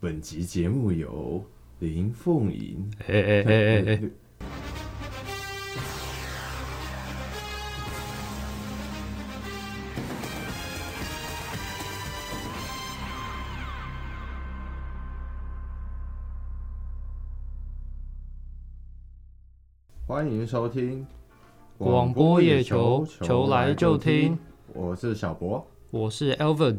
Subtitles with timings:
[0.00, 1.44] 本集节目由
[1.80, 4.02] 林凤营，哎哎哎哎哎，
[20.06, 21.04] 欢迎收听
[21.76, 24.38] 广播野球，球来就听。
[24.72, 26.76] 我是小博，我是 Alvin。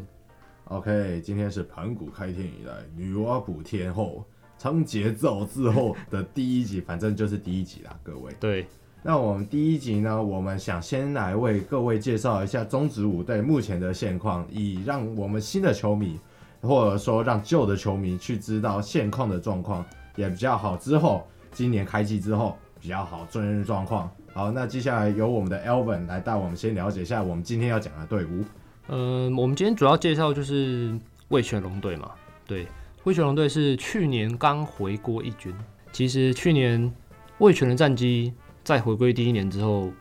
[0.70, 4.24] OK，今天是盘古开天以来，女娲补天后，
[4.56, 8.32] 仓颉造字后的第一集，反正就是第一集啦，各位。
[8.38, 8.64] 对，
[9.02, 16.20] 那我们第一集呢，我们想先来为各位介绍一下中职五队目前的现况，以让我们新的球迷，
[16.60, 20.76] 或者说让旧的球迷去知道现况的状况，也比较好。
[20.76, 24.08] 之后今年开季之后比较好确认状况。
[24.32, 28.44] 好，那接下来由我们的 Elvin 来带我们先了解一下我们今天要讲的队伍。
[28.88, 30.92] 嗯，我们今天主要介绍就是
[31.28, 32.10] 味全龙队嘛。
[32.46, 32.66] 对，
[33.04, 35.54] 味全龙队是去年刚回国一军。
[35.92, 36.92] 其实去年
[37.38, 38.32] 味全的战绩
[38.64, 39.92] 在回归第一年之后，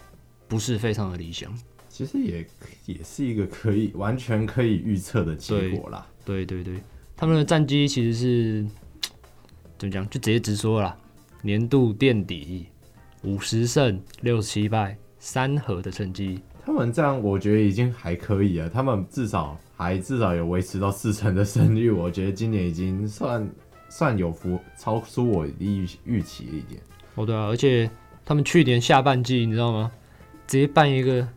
[0.47, 1.51] 不是非常的理想。
[1.87, 2.47] 其实也
[2.85, 6.07] 也是一个可以完全可以预测的结果啦。
[6.23, 6.83] 对对对，对，
[7.15, 8.65] 他们的战绩其实是
[9.77, 10.03] 怎么讲？
[10.09, 10.97] 就直接直说啦，
[11.41, 12.67] 年度垫底，
[13.23, 16.39] 五十胜六十七败三和的成绩。
[16.69, 18.69] 他们这样，我觉得已经还可以了。
[18.69, 23.49] 他们至少还至少有维持到四成的胜率，我觉得今年已经算
[23.89, 26.79] 算有福，超出我预预期了一点。
[27.15, 27.89] 哦，对啊，而且
[28.23, 29.91] 他们去年下半季，你知道吗？
[30.45, 31.27] 直接扮一个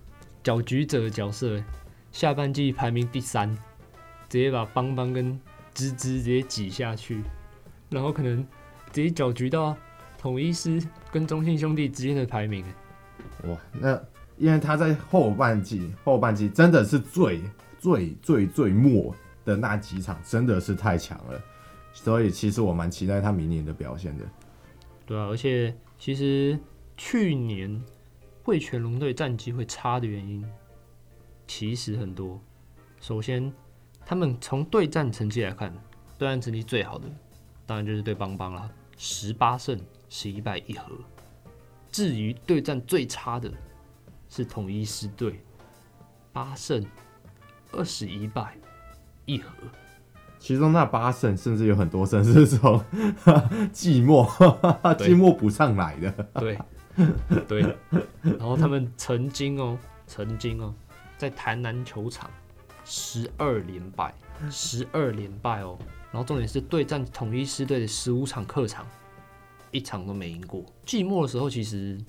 [0.45, 1.65] 搅局者的角色，
[2.13, 3.49] 下半季排名第三，
[4.29, 5.41] 直接把邦邦跟
[5.73, 7.23] 芝芝直接挤下去，
[7.89, 8.47] 然后可能
[8.93, 9.75] 直接搅局到
[10.19, 10.79] 统一狮
[11.11, 12.63] 跟中信兄弟之间的排名。
[13.45, 13.99] 哇，那。
[14.37, 17.43] 因为他在后半季，后半季真的是最
[17.79, 21.41] 最最最末的那几场，真的是太强了，
[21.93, 24.25] 所以其实我蛮期待他明年的表现的。
[25.05, 26.59] 对啊，而且其实
[26.97, 27.83] 去年
[28.45, 30.45] 味全龙队战绩会差的原因
[31.47, 32.41] 其实很多。
[33.01, 33.53] 首先，
[34.07, 35.73] 他们从对战成绩来看，
[36.17, 37.09] 对战成绩最好的
[37.67, 39.79] 当然就是对邦邦了，十八胜
[40.09, 40.93] 十一败一和。
[41.91, 43.53] 至于对战最差的，
[44.35, 45.39] 是统一狮队，
[46.33, 46.83] 八胜
[47.71, 48.57] 二十一败
[49.27, 49.51] 一和，
[50.39, 52.83] 其中那八胜甚至有很多胜是从
[53.75, 54.27] 寂寞
[54.97, 56.11] 寂寞补上来的。
[56.33, 56.59] 对
[57.47, 57.77] 对，
[58.23, 60.75] 然后他们曾经哦，曾经哦，
[61.19, 62.31] 在台南球场
[62.87, 64.15] 十二连败，
[64.51, 65.79] 十二连败哦。
[66.11, 68.87] 然后重点是对战统一狮队的十五场客场，
[69.71, 70.65] 一场都没赢过。
[70.87, 72.01] 寂寞的时候，其实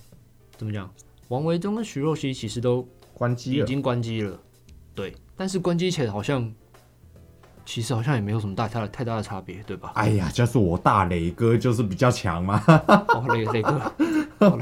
[0.55, 0.89] 怎么讲？
[1.33, 4.39] 王维忠跟徐若曦其实都关机了，已经关机了，
[4.93, 5.15] 对。
[5.35, 6.53] 但是关机前好像，
[7.65, 9.93] 其实好像也没有什么大太大太大的差别，对吧？
[9.95, 12.63] 哎呀，就是我大磊哥就是比较强嘛。
[12.67, 13.81] 哦，磊磊哥，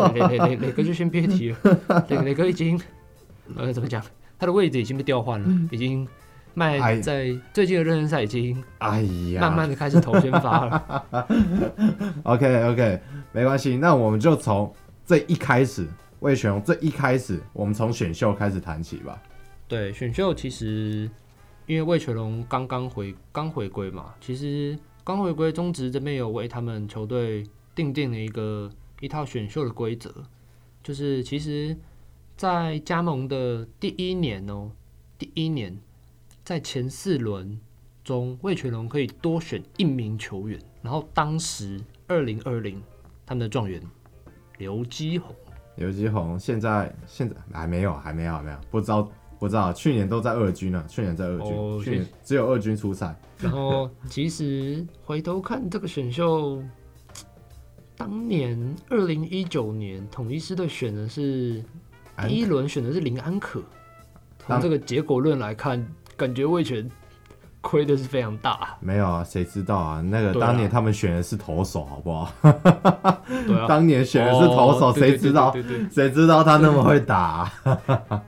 [0.08, 2.06] 磊磊磊磊哥就先别提了。
[2.08, 2.80] 磊磊哥已经，
[3.58, 4.02] 呃，怎么讲？
[4.40, 6.08] 他的位置已经被调换了，已经
[6.54, 9.02] 卖在最近的热身赛已经，哎
[9.34, 11.06] 呀，慢慢的开始投先发了。
[12.24, 13.02] OK OK，
[13.34, 14.74] 没关系，那我们就从
[15.06, 15.86] 这一开始。
[16.22, 19.20] 魏全龙最一开始，我们从选秀开始谈起吧。
[19.68, 21.10] 对，选秀其实
[21.66, 27.44] 因为魏全龙刚刚回刚回归嘛，其实刚回归中职这边有为他们球队
[27.74, 30.14] 定定了一个一套选秀的规则，
[30.84, 31.76] 就是其实，
[32.38, 34.70] 在加盟的第一年哦、
[35.18, 35.76] 第一年
[36.44, 37.60] 在前四轮
[38.04, 42.80] 中，魏全龙可以多选一名球员，然后当时二零二零
[43.26, 43.82] 他们的状元
[44.60, 45.36] 刘基宏。
[45.82, 49.10] 刘基宏现在现在还没有，还没有，还没有，不知道
[49.40, 49.74] 不知道。
[49.74, 53.16] 去年都在二军呢，去年在二军，哦、去年只有二军出赛。
[53.40, 56.62] 然后其实回头看这个选秀，
[57.98, 61.64] 当年二零一九年统一师队选的是
[62.28, 63.64] 第一轮选的是林安可，
[64.38, 65.84] 从这个结果论来看，
[66.16, 66.88] 感觉味全。
[67.62, 70.02] 亏的是非常大，啊，没有啊，谁知道啊？
[70.02, 72.32] 那个当年他们选的是投手，好不好？
[73.48, 75.56] 对啊，当年选的是投手，谁知道？
[75.92, 78.22] 谁知道他那么会打，啊？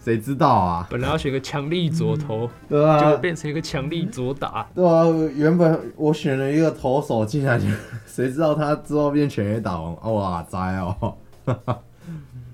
[0.00, 0.86] 谁知道啊？
[0.90, 4.66] 本来要选个强力左投， 对啊，就变成一个强力左打。
[4.74, 5.04] 对啊，
[5.34, 7.60] 原本我选了一个投手，竟然
[8.06, 10.14] 谁知道他之后变全垒打王？
[10.14, 11.14] 哇塞哦！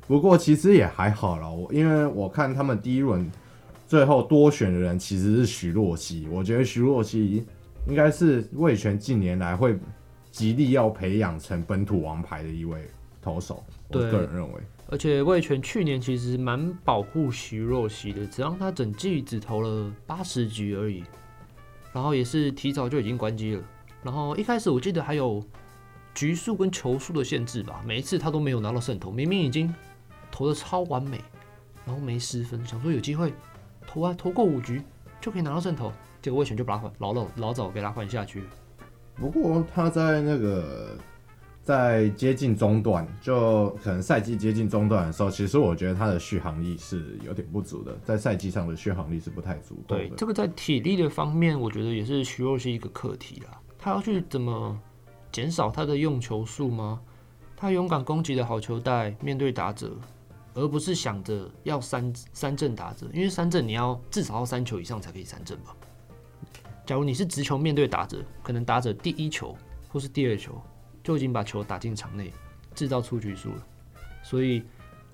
[0.07, 3.31] 不过其实也还好啦，我因为我看他们第一轮。
[3.91, 7.45] 最后多选的人其实是徐若曦，我觉得徐若曦
[7.89, 9.77] 应该是魏全近年来会
[10.31, 12.89] 极力要培养成本土王牌的一位
[13.21, 13.65] 投手。
[13.89, 21.03] 我个人认为，而且魏全去年其实蛮保护徐若曦的，只让他整季只投了八十局而已。
[21.93, 23.63] 然后也是提早就已经关机了。
[24.05, 25.45] 然后一开始我记得还有
[26.15, 29.75] 局数跟球数的限制吧，每一次他都没有拿到胜投，明明已经
[30.31, 31.21] 投的超完美，
[31.85, 33.33] 然后没失分，想说有机会
[33.91, 34.83] 投啊投过五局
[35.21, 35.93] 就可以拿到胜投，
[36.23, 38.45] 结果魏权就把他老老老早给他换下去。
[39.17, 40.97] 不过他在那个。
[41.63, 49.95] 在接近中段，就可能赛季接近中段的时候，其实我觉得他的续航力是有点不足的，在赛季上的续航力是不太足的。
[49.95, 53.61] 对，这个在体力的方面，我觉得也是徐若曦一个课题啦。
[53.79, 54.77] 他要去怎么
[55.31, 56.99] 减少他的用球数吗？
[57.57, 59.93] 他勇敢攻击的好球带，面对打者，
[60.55, 65.75] 而不是想着要三三振打者，因为三振你要至少要三球以上才可以三振吧。
[66.87, 69.57] 假如你是直球面对打者，可能打者第一球
[69.89, 70.61] 或是第二球。
[71.03, 72.31] 就已经把球打进场内，
[72.75, 73.67] 制造出局数了。
[74.23, 74.63] 所以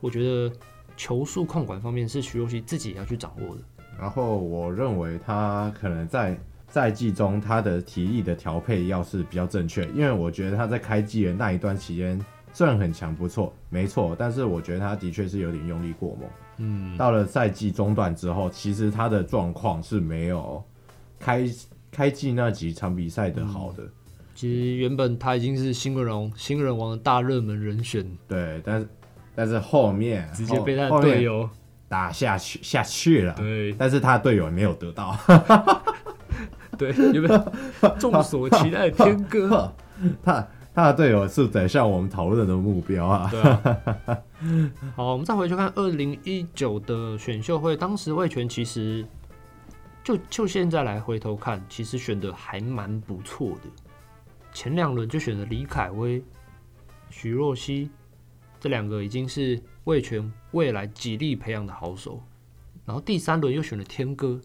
[0.01, 0.53] 我觉得
[0.97, 3.63] 球速控管方面是徐若曦自己也要去掌握的。
[3.97, 6.37] 然后我认为他可能在
[6.67, 12.21] 赛季中他的体力的调配要是比较正确，因为我觉得他在开季的那一段期间
[12.57, 16.27] 虽然很强，不错，没错，但是我觉得他的确是有点用力过猛。
[16.57, 20.65] 嗯，到了赛季中段之后，其实他的状况是没有
[21.19, 21.47] 开
[21.93, 23.83] 开季那几场比赛的好的。
[23.83, 23.93] 嗯。
[24.35, 28.89] 其实原本他已经是新人王、新人王的大热门人选，对，但是
[29.35, 31.47] 但是后面直接被他的队友。
[31.89, 35.15] 打下去下去了，对，但是他的队友没有得到，
[36.77, 37.53] 对，有没有
[37.99, 39.71] 众所期待的天哥？
[40.25, 43.31] 他他的队友是在向我们讨论的目标啊。
[43.31, 44.23] 对啊。
[44.95, 49.03] 好，我们再回去看二零一九的选秀会，当时魏全其实
[50.05, 53.71] 就就现在来回头看，其实选的还蛮不错的。
[54.53, 56.23] 前两轮就选了李凯威、
[57.09, 57.89] 徐若曦，
[58.61, 62.23] 这两个已经是魏全未来极力培养的好手。
[62.85, 64.39] 然后第三轮又选了天哥。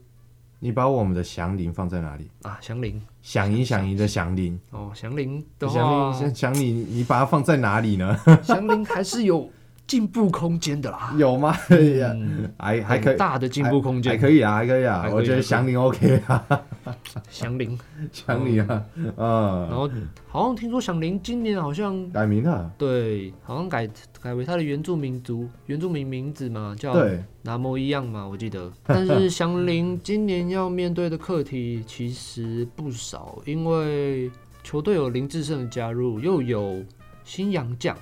[0.63, 2.55] 你把我们的祥林放在哪里啊？
[2.61, 4.59] 祥林，祥林，祥林的祥林。
[4.69, 8.15] 哦，祥林的祥林，祥林，你把它放在哪里呢？
[8.43, 9.49] 祥林还是有。
[9.91, 11.51] 进步空间的啦，有吗？
[11.67, 12.15] 可以啊，
[12.57, 13.17] 还还可以。
[13.17, 16.47] 大的进步空间，还可以啊，还可以啊，我觉得祥林 OK 啊，
[17.29, 17.77] 祥林，
[18.13, 19.89] 祥林啊，嗯，然后
[20.29, 23.85] 好像听说祥林今年好像改名了，对，好像改
[24.21, 26.95] 改为他的原住民族原住民名字嘛，叫
[27.41, 28.71] 南摩一样嘛，我记得。
[28.85, 34.31] 但是祥林今年要面对的课题其实不少，因为
[34.63, 36.81] 球队有林志胜的加入，又有
[37.25, 37.93] 新洋将。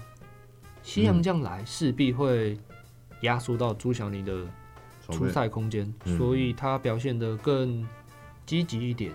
[0.90, 2.58] 新洋将来势必会
[3.22, 4.44] 压缩到朱祥林的
[5.12, 7.88] 出赛空间，嗯，所以他表现得更
[8.44, 9.12] 积极一点。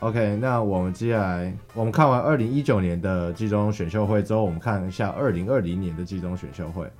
[0.00, 6.90] OK，那我们接下来我们看完二零一九年的季中选秀会之后，我们看一下二零二零年的季中选秀会。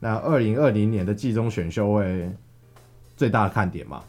[0.00, 2.32] 那二零二零年的季中选秀会
[3.14, 4.02] 最大的看点嘛，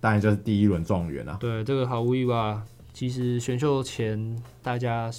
[0.00, 1.38] 当然就是第一轮状元啊。
[1.40, 2.60] 对，这个毫无意外。
[2.92, 5.10] 其实选秀前大家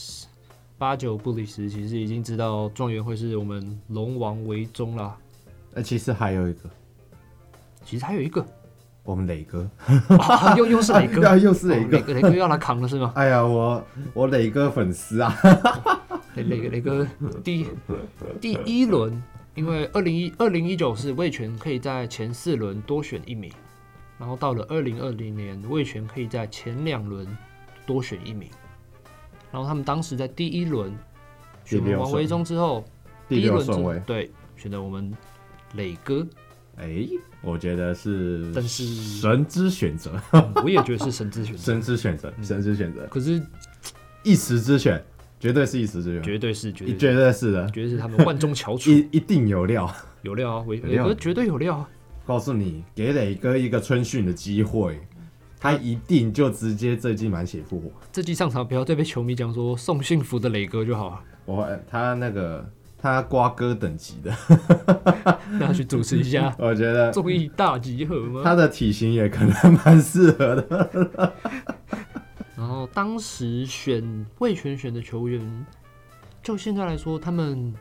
[0.83, 5.15] 八九不离十，其实已经知道状元会是我们龙王为宗啦。
[5.73, 6.69] 那其实还有一个，
[7.85, 8.45] 其实还有一个，
[9.01, 9.65] 我们磊哥，
[10.19, 13.13] 啊、又又是磊哥， 啊、又是磊哥，磊、哦、哥要来扛了是吗？
[13.15, 13.81] 哎呀，我
[14.13, 15.33] 我磊哥粉丝啊，
[16.35, 17.07] 磊磊磊哥
[17.41, 17.65] 第
[18.41, 19.23] 第一轮，
[19.55, 23.49] 因为二零一二零一九是魏权可以在前四轮多选一名，
[24.19, 27.25] 然后到了二零二零年，魏权可以在前两轮
[27.85, 28.49] 多选一名。
[29.53, 30.91] 然后他们当时在第一轮
[31.63, 32.83] 选完王维中之后，
[33.29, 34.01] 第六顺位。
[34.03, 35.13] 对选择我们
[35.75, 36.25] 磊哥，
[36.77, 37.07] 哎，
[37.43, 40.19] 我觉得是，但是神之选择，
[40.55, 43.05] 我也觉得是神之选择，神之选择，神之选择。
[43.11, 43.39] 可是
[44.23, 44.99] 一时之选，
[45.39, 49.87] 绝对是一时之选，绝对是，绝对绝对是的，绝对是他们万中翘楚，一一定有料，
[50.23, 51.87] 有料啊，伟磊哥绝对有料啊。
[52.25, 54.99] 告诉你，给磊哥一个春训的机会。
[55.63, 61.21] 他一定就直接这季满血复活，这季上场不要再被球迷讲说送幸福的磊哥就好了。
[61.45, 64.35] 我他那个他瓜哥等级的，
[65.57, 66.53] 那去主持一下。
[66.59, 68.41] 我觉得综艺大集合吗？
[68.43, 71.33] 他的体型也可能蛮适合的。
[72.57, 75.65] 然后当时选魏全选的球员，
[76.43, 77.73] 就现在来说，他们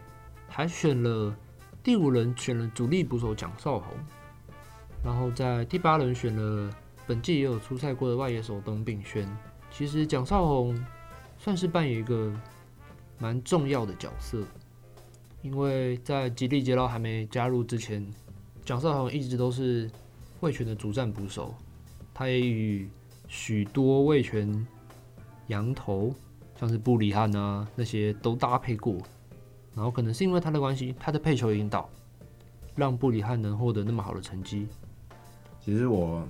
[0.47, 1.35] 还选了
[1.83, 3.89] 第五轮选了主力捕手蒋少红，
[5.05, 6.71] 然后在第八轮选了。
[7.07, 9.29] 本季也有出赛过的外野手董炳轩，
[9.71, 10.75] 其实蒋少宏
[11.37, 12.33] 算是扮演一个
[13.19, 14.43] 蛮重要的角色，
[15.43, 18.09] 因为在吉利杰拉还没加入之前，
[18.65, 19.91] 蒋少宏一直都是
[20.41, 21.53] 味全的主战捕手，
[22.15, 22.89] 他也与
[23.27, 24.67] 许多味全
[25.49, 26.15] 洋投，
[26.59, 28.97] 像是布里汉啊那些都搭配过，
[29.75, 31.91] 然后可能是因为他的关系，他的配球引导
[32.77, 34.69] 让布里汉能获得那么好的成绩。
[35.61, 36.27] 其实我。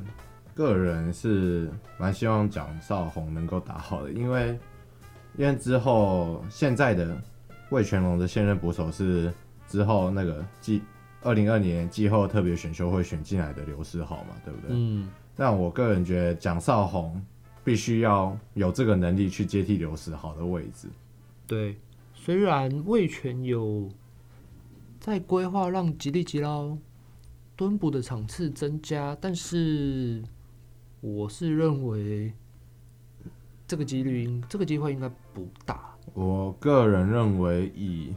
[0.55, 4.59] 个人是蛮希望蒋少红能够打好的，因为
[5.39, 7.17] 因为之后现在的
[7.71, 9.33] 魏全龙的现任捕手是
[9.67, 10.83] 之后那个季
[11.23, 14.69] 二零二年季后特别选秀会选进来的刘世豪嘛，对不对？
[14.71, 15.09] 嗯。
[15.35, 17.25] 但我个人觉得蒋少红
[17.65, 20.89] 必须要有这个能力去接替刘世豪的位置。
[21.47, 21.79] 对，
[22.15, 23.89] 虽然魏全有
[25.01, 26.77] 在规划让吉利吉捞
[27.57, 30.23] 蹲捕的场次增加，但是。
[31.03, 32.33] 我是认为
[33.67, 35.97] 这个几率应，这个机会应该不大。
[36.15, 38.15] 我个人认为以，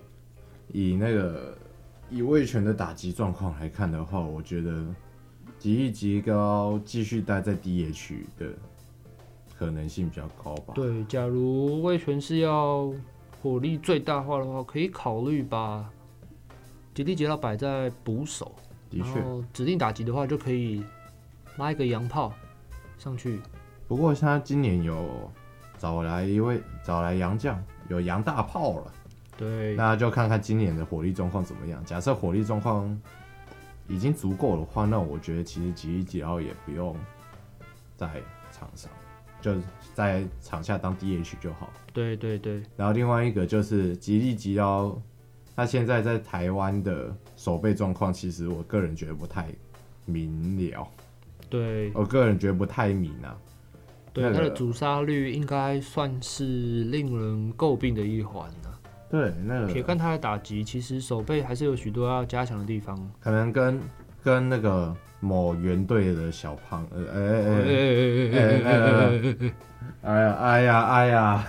[0.72, 1.58] 以以那个
[2.12, 4.86] 以魏权的打击状况来看的话，我觉得
[5.58, 8.54] 吉力吉捞继续待在 DH 的
[9.58, 10.76] 可能性比较高吧。
[10.76, 12.94] 对，假如魏权是要
[13.42, 15.90] 火力最大化的话，可以考虑把
[16.94, 18.56] 吉力吉捞摆在捕手，
[18.92, 20.84] 的确，指定打击的话，就可以
[21.58, 22.32] 拉一个洋炮。
[22.98, 23.40] 上去，
[23.88, 25.32] 不过他今年有
[25.78, 28.92] 找来一位找来杨将，有杨大炮了。
[29.38, 31.84] 对，那就看看今年的火力状况怎么样。
[31.86, 33.00] 假设火力状况
[33.88, 36.96] 已经足够的话，那我觉得其实吉利吉奥也不用
[37.98, 38.10] 在
[38.52, 38.90] 场上，
[39.42, 39.54] 就
[39.94, 41.70] 在场下当 DH 就好。
[41.94, 42.64] 对对对。
[42.78, 45.00] 然后另外一个就是吉利吉奥，
[45.54, 49.50] 他现在在台湾的守备状况，其实我个人觉得不太
[50.06, 50.88] 明了。
[51.50, 53.36] 对，我个人觉得不太明啊。
[54.14, 58.70] 对，那个、他的阻杀率应该算是令人诟病的一环呢。
[59.10, 59.68] 对，那个。
[59.68, 62.98] 撇看他的打击，其实手背还是有许多要加强的地方。
[63.20, 63.80] 可能跟
[64.24, 64.96] 跟那个
[65.26, 67.74] 某原队的小胖，呃，哎哎
[68.32, 68.74] 哎哎
[69.42, 69.52] 哎
[70.02, 71.48] 哎呀哎呀哎呀，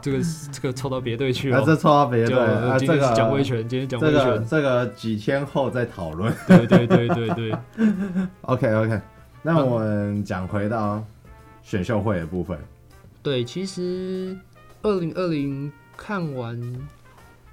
[0.00, 0.18] 这个
[0.50, 1.58] 这个抽到别队去了。
[1.58, 6.32] 啊，这抽到别队啊，这个讲味全，今天讲味全，这个这个几天后再讨论。
[6.46, 7.54] 对对对对对。
[8.42, 9.00] OK OK。
[9.42, 11.04] 那我们讲回到
[11.62, 12.58] 选秀会的部分。
[13.22, 14.36] 对，其实
[14.82, 16.60] 二零二零看完，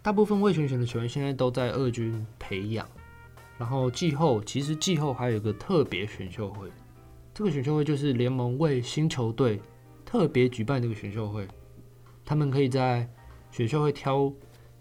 [0.01, 2.87] 大部分味全选的球员现在都在二军培养。
[3.63, 6.67] 然后季后，其实季后还有一个特别选秀会，
[7.33, 9.57] 这个选秀会就是联盟为新球队
[10.03, 11.47] 特别举办这个选秀会，
[12.25, 13.07] 他们可以在
[13.51, 14.29] 选秀会挑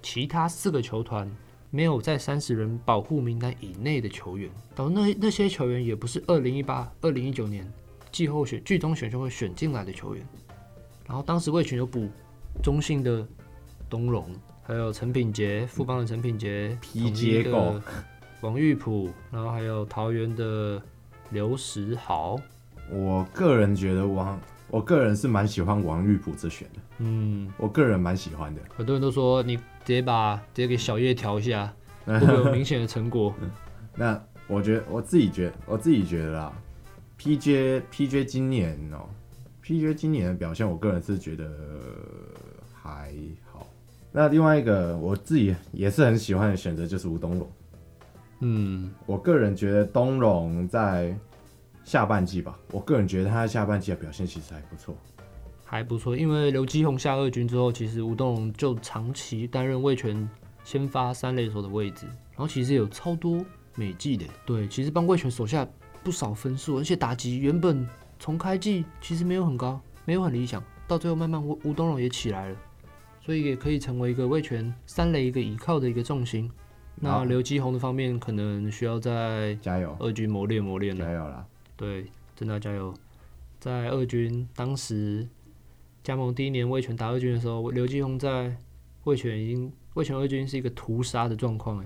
[0.02, 1.30] 其他四个球团。
[1.70, 7.64] 没有在三十人保护名单以内的球员，然后那那些球员也不是二零一八、二零一九年
[8.10, 10.26] 季后选剧中选秀会选进来的球员。
[11.06, 12.10] 然后当时为全有补
[12.62, 13.24] 中信的
[13.88, 14.28] 东荣，
[14.64, 17.80] 还有陈品杰，富邦的陈品杰，皮杰狗，
[18.42, 20.82] 王玉普，然后还有桃园的
[21.30, 22.36] 刘石豪。
[22.90, 24.38] 我个人觉得王。
[24.68, 28.60] 我个人是蛮喜欢王玉普这选的，嗯，我个人蛮喜欢的。
[28.74, 31.70] 很多人都说你直接把直接给小叶调一下，
[32.06, 33.34] 会不会有明显的成果？
[33.94, 36.52] 那我觉得我自己觉得我自己觉得啦
[37.20, 39.08] ，PJ PJ 今年哦、喔、
[39.62, 41.50] ，PJ 今年的表现，我个人是觉得
[42.72, 43.12] 还
[43.52, 43.68] 好。
[44.10, 47.46] 那另外一个我自己也是很喜欢的选择就是吴东龙，
[48.42, 51.16] 嗯，我个人觉得东荣在。
[51.84, 54.96] 下半季吧，我个人觉得他在下半季的表现其实还不错，
[55.64, 56.16] 还不错。
[56.16, 60.30] 因为刘基宏下二军之后，其实吴东荣就长期担任魏权
[60.62, 63.44] 先发三垒手的位置，然后其实有超多
[63.74, 65.68] 美技的，对，其实帮魏权手下
[66.04, 67.84] 不少分数，而且打击原本
[68.20, 72.56] 从开季其实没有很高，没有很理想，到最后慢慢吴吴东荣也起来了，
[73.20, 76.48] 所以也可以成为一个魏权三垒一个依靠的一个重心。
[76.96, 81.44] 那刘基宏的方面可能需要在加油二军磨练磨练了，加油啦！
[81.76, 82.06] 对，
[82.36, 82.94] 真的要加油！
[83.58, 85.26] 在二军当时
[86.04, 88.56] 加盟第一年魏权打二军的时候，刘基宏在
[89.04, 91.84] 魏权已经魏权二军是一个屠杀的状况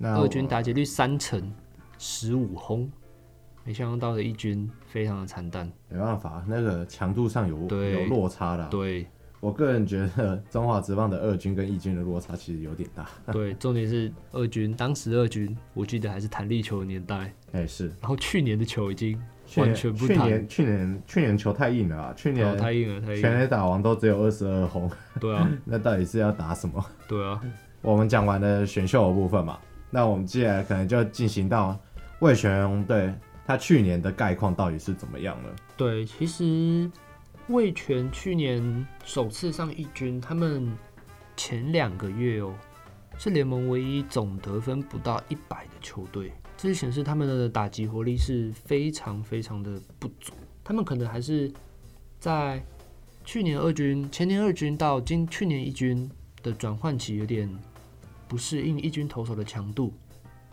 [0.00, 1.52] 哎，二军打击率三成，
[1.98, 2.90] 十五轰，
[3.64, 5.70] 没想到的一军非常的惨淡。
[5.88, 8.68] 没办法，那个强度上有有落差的。
[8.68, 9.06] 对。
[9.42, 13.08] 我个人觉得中华职棒的二军跟一军的落差其实有点大。
[13.32, 17.16] 对，重点是二军，当时二军我记得还是弹力球的年代。
[17.50, 17.88] 哎、欸，是。
[18.00, 19.20] 然后去年的球已经
[19.56, 20.16] 完全不弹。
[20.16, 22.14] 去年去年去年球太硬了啊！
[22.16, 23.20] 去年太硬了，太硬了。
[23.20, 24.88] 全垒打王都只有二十二轰。
[25.18, 25.50] 对啊。
[25.66, 26.86] 那到底是要打什么？
[27.08, 27.42] 对啊。
[27.80, 29.58] 我们讲完了选秀的部分嘛，
[29.90, 31.76] 那我们接下来可能就进行到
[32.20, 33.12] 味全对
[33.44, 35.50] 他去年的概况到底是怎么样了？
[35.76, 36.88] 对，其实。
[37.48, 40.70] 味全去年首次上一军，他们
[41.36, 42.54] 前两个月哦，
[43.18, 50.32] 是联盟唯一总得分不到一百的球队，这显示他们的打击活力是非常非常的不足。
[50.64, 51.52] 他们可能还是
[52.20, 52.62] 在
[53.24, 56.08] 去年二军、前年二军到今去年一军
[56.42, 57.52] 的转换期有点
[58.28, 59.92] 不适应一军投手的强度，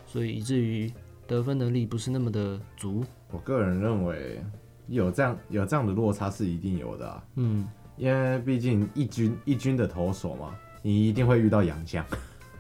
[0.07, 0.91] 所以以至于
[1.27, 3.05] 得分能力不是那么的足。
[3.31, 4.41] 我个人认为
[4.89, 7.23] 有这样有这样的落差是一定有的啊。
[7.35, 7.67] 嗯，
[7.97, 12.05] 因为毕竟一军一军的投手嘛，你一定会遇到洋将。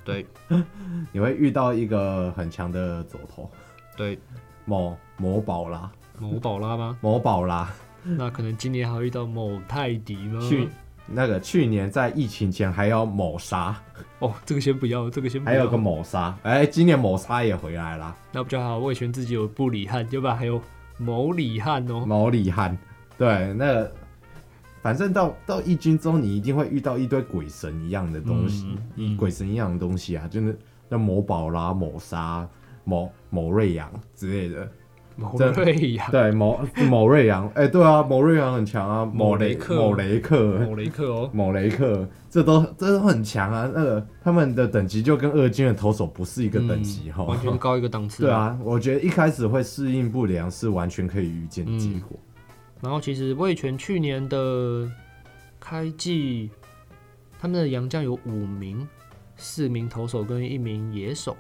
[0.03, 0.25] 对，
[1.11, 3.49] 你会遇到一个很强的左投。
[3.97, 4.17] 对，
[4.65, 5.91] 某某宝拉。
[6.17, 6.97] 某宝拉吗？
[7.01, 7.69] 某宝拉。
[8.03, 10.39] 那可能今年还会遇到某泰迪吗？
[10.41, 10.69] 去
[11.05, 13.75] 那个去年在疫情前还要某沙。
[14.19, 15.55] 哦，这个先不要，这个先不要。
[15.55, 18.15] 还有个某沙，哎、欸，今年某沙也回来了。
[18.31, 20.61] 那不就好，味全自己有布里汉，要不然还有
[20.99, 22.05] 某里汉哦。
[22.05, 22.77] 毛里汉，
[23.17, 23.91] 对，那个
[24.83, 30.55] 反正到到一军中，你一定会遇到一堆鬼神一样的东西，嗯嗯、鬼神一样的东西啊，就是
[30.87, 32.47] 那某宝啦、某沙、
[32.83, 34.69] 某某瑞阳之类的。
[35.19, 36.59] 某瑞阳对某
[36.89, 43.69] 某瑞阳，哎、欸，对啊，某瑞阳很强啊，某雷克某雷克某雷克哦， 某雷克，这都这都很强啊。
[43.73, 48.23] 那个他们的等级就跟二军的投手不是一个等级哈、嗯，完全高一个档次。
[48.23, 52.45] 对啊，我觉得一开始会适应不良是完全可以预见的结果、嗯。
[52.81, 54.89] 然后其实魏全去年的
[55.59, 56.49] 开季，
[57.39, 58.87] 他们的洋将有五名，
[59.35, 61.35] 四名投手跟一名野手，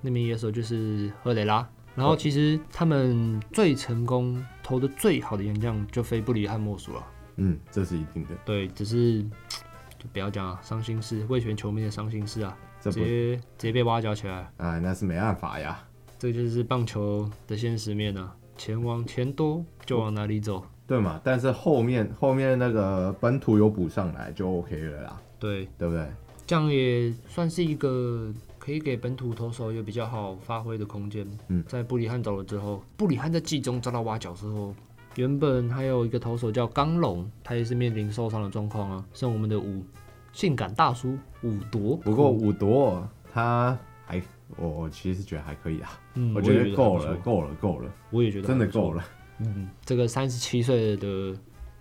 [0.00, 1.68] 那名野手就是赫雷拉。
[1.94, 7.06] 然后其实他们最成功投的最好的洋将就非布里汉莫属了。
[7.36, 8.30] 嗯，这是一定的。
[8.44, 9.22] 对，只是
[9.98, 14.50] 就不要讲啊，伤心事，味全球迷的伤心事啊，直接直接被挖角起来。
[14.56, 15.78] 哎，那是没办法呀。
[16.18, 21.20] 这就是棒球的现实面啊，钱往钱多就往哪里走，对嘛？
[21.22, 25.20] 但是后面后面那个本土有补上来就 OK 了啦。
[25.38, 26.06] 对，对不对？
[26.46, 28.32] 这样也算是一个。
[28.62, 31.26] 可以给本土投手有比较好发挥的空间。
[31.48, 34.72] 嗯，在布里汉走了之后，布里汉在季中遭到挖角之后，
[35.16, 39.04] 原本还有一个投手叫刚龙，他也是面临受伤的状况啊。
[39.12, 39.84] 像我们的武
[40.32, 43.76] 性感大叔武夺，不过武夺他
[44.06, 44.22] 还，
[44.56, 46.00] 我我其实觉得还可以啊。
[46.14, 47.92] 嗯，我觉得够了，够了，够了。
[48.10, 49.04] 我也觉得真的够了。
[49.40, 51.36] 嗯，这个三十七岁的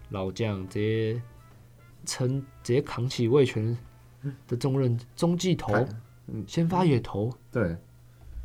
[0.09, 1.21] 老将直接
[2.07, 3.77] 撑，直接扛起卫权
[4.47, 5.53] 的重任，中继
[6.31, 6.47] 投。
[6.47, 7.75] 先发也投，对，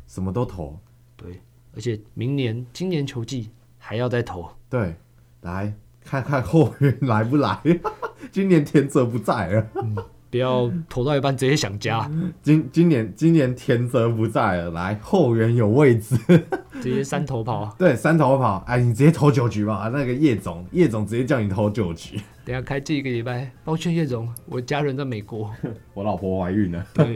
[0.07, 0.79] 什么都投，
[1.15, 1.41] 对，
[1.75, 4.95] 而且明年今年球季还要再投，对，
[5.41, 7.61] 来看看后援来不来，
[8.31, 9.95] 今年田泽不在了，嗯，
[10.37, 12.07] 不要投到一半直接想家，
[12.43, 16.15] 今今年今年田泽不在了，来后援有位置，
[16.79, 22.21] 直接三头跑，对，三头跑，哎，你直接投九局吧，那个叶总，叶总直接叫你投九局。
[22.45, 25.51] 等下开这一个礼拜，抱歉叶总，我家人在美国，
[25.95, 26.85] 我老婆怀孕了。
[26.93, 27.15] 对，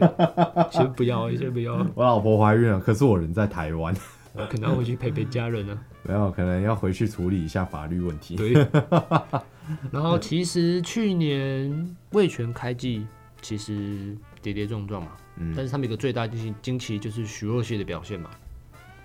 [0.71, 1.85] 先不要，先不要。
[1.93, 3.95] 我老婆怀孕了，可是我人在台湾，
[4.33, 5.77] 我可能要回去陪陪家人了。
[6.03, 8.35] 没有，可能要回去处理一下法律问题。
[8.35, 8.53] 对。
[9.91, 13.05] 然后其实去年魏权开季
[13.41, 18.29] 其实跌跌撞撞嘛，嗯，但是他们有个最大惊惊奇就是徐若曦的表现嘛，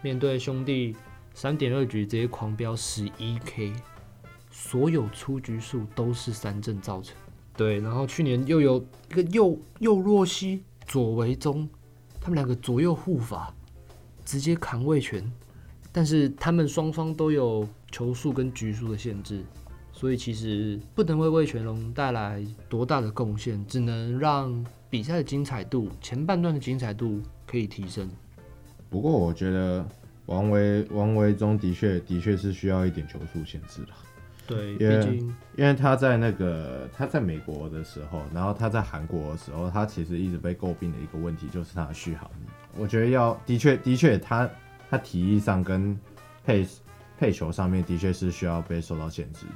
[0.03, 0.97] 面对兄弟
[1.35, 3.73] 三点二局直接狂飙十一 K。
[4.59, 7.15] 所有出局数都是三振造成，
[7.55, 7.79] 对。
[7.79, 11.69] 然后去年又有一个右右若曦左为中，
[12.23, 13.55] 他们两个左右护法，
[14.25, 15.31] 直接扛魏全，
[15.97, 19.43] 但是他们双方都有球数跟局数的限制，
[19.95, 28.07] 所以其实不能为魏全龙带来多大的贡献，只能让比赛的精彩度，前半段的精彩度可以提升。
[28.91, 29.89] 不过我觉得
[30.27, 33.89] 王维王维中的确的确是需要一点球数限制的。
[34.47, 35.19] 对，因为
[35.57, 42.51] 因为他在那个他在美国的时候，然后他在韩国的时候，他其实一直被诟病的一个问题就是他的续航力。
[42.77, 44.47] 我觉得要的确的确，他
[44.91, 45.99] 他体力上跟
[46.45, 46.67] 配
[47.19, 49.55] 配球上面的确是需要被受到限制的。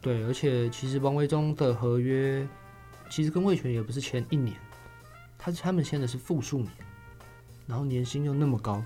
[0.00, 2.46] 对，而且其实王维忠的合约
[3.08, 4.56] 其实跟魏权也不是签一年，
[5.38, 6.70] 他他们签的是复数年，
[7.66, 8.82] 然后年薪又那么高，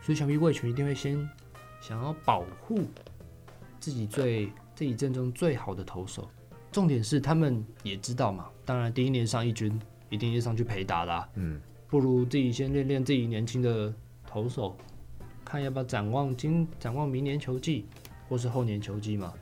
[0.00, 1.28] 所以想必魏权一定会先
[1.80, 2.80] 想要保护
[3.78, 4.50] 自己最。
[4.76, 6.28] 这一阵中最好的投手，
[6.72, 8.48] 重点是他们也知道嘛。
[8.64, 11.28] 当然，第一年上一军一定是上去陪打的啊。
[11.36, 13.94] 嗯，不如自己先练练自己年轻的
[14.26, 14.76] 投手，
[15.44, 17.86] 看要不要展望今展望明年球季
[18.28, 19.32] 或是后年球季嘛。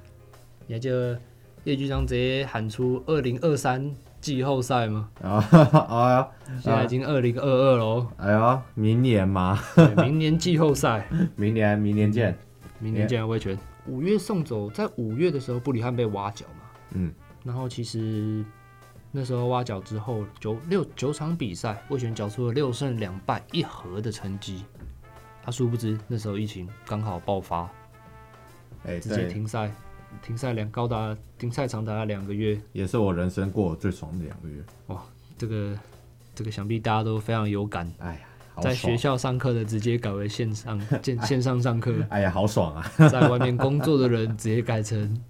[0.66, 1.18] 你还记得
[1.64, 5.08] 叶局长直接喊出二零二三季后赛吗？
[5.22, 5.38] 啊，
[5.88, 6.28] 哎呀，
[6.60, 8.06] 现在已经二零二二喽。
[8.16, 9.58] 哎呀，明年嘛，
[9.96, 12.36] 明年季后赛， 明年明年见，
[12.78, 13.56] 明年见，味全。
[13.86, 17.12] 五月送走，在五月的时候，布里汉被挖角嘛，嗯，
[17.44, 18.44] 然后其实
[19.10, 24.64] 那时候挖角之后，九六九场比赛，魏全缴出了六胜两败一和的成绩。
[25.44, 27.68] 他殊不知那时候疫情刚好爆发，
[28.84, 29.72] 哎，直接停赛，
[30.22, 34.62] 停赛两高达停赛长达两个月，也是我人生过最爽的两个月。
[34.86, 35.02] 哇，
[35.36, 35.76] 这个
[36.34, 37.92] 这个想必大家都非常有感。
[37.98, 38.20] 哎呀，
[38.62, 41.94] 在学校上课的直接改为线上 线线上上课。
[42.10, 42.92] 哎呀，好爽啊！
[43.10, 45.20] 在外面工作的人直接改成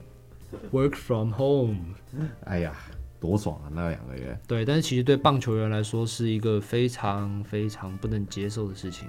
[0.73, 1.79] work from home。
[2.45, 2.75] 哎呀，
[3.19, 3.71] 多爽啊！
[3.73, 4.39] 那两个月。
[4.47, 9.09] 对，但是其实对棒球员来说是一个非常非常不能接受的事情。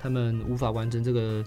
[0.00, 1.44] 他们无法完成这个，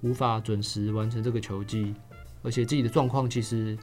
[0.00, 1.94] 无法准时完成这个球技，
[2.42, 3.76] 而且自己的状况其实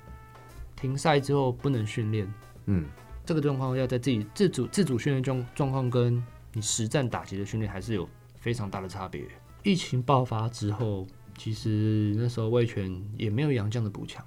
[0.76, 2.34] 停赛之后不能训练。
[2.66, 2.86] 嗯。
[3.26, 8.06] 这个状况要在自己自主自主训练状状况，跟你实战打击的训练还是有
[8.36, 9.26] 非常大的差别。
[9.64, 11.08] 疫情爆发之后，
[11.38, 14.22] 其实那时候魏全也没有杨将的补强，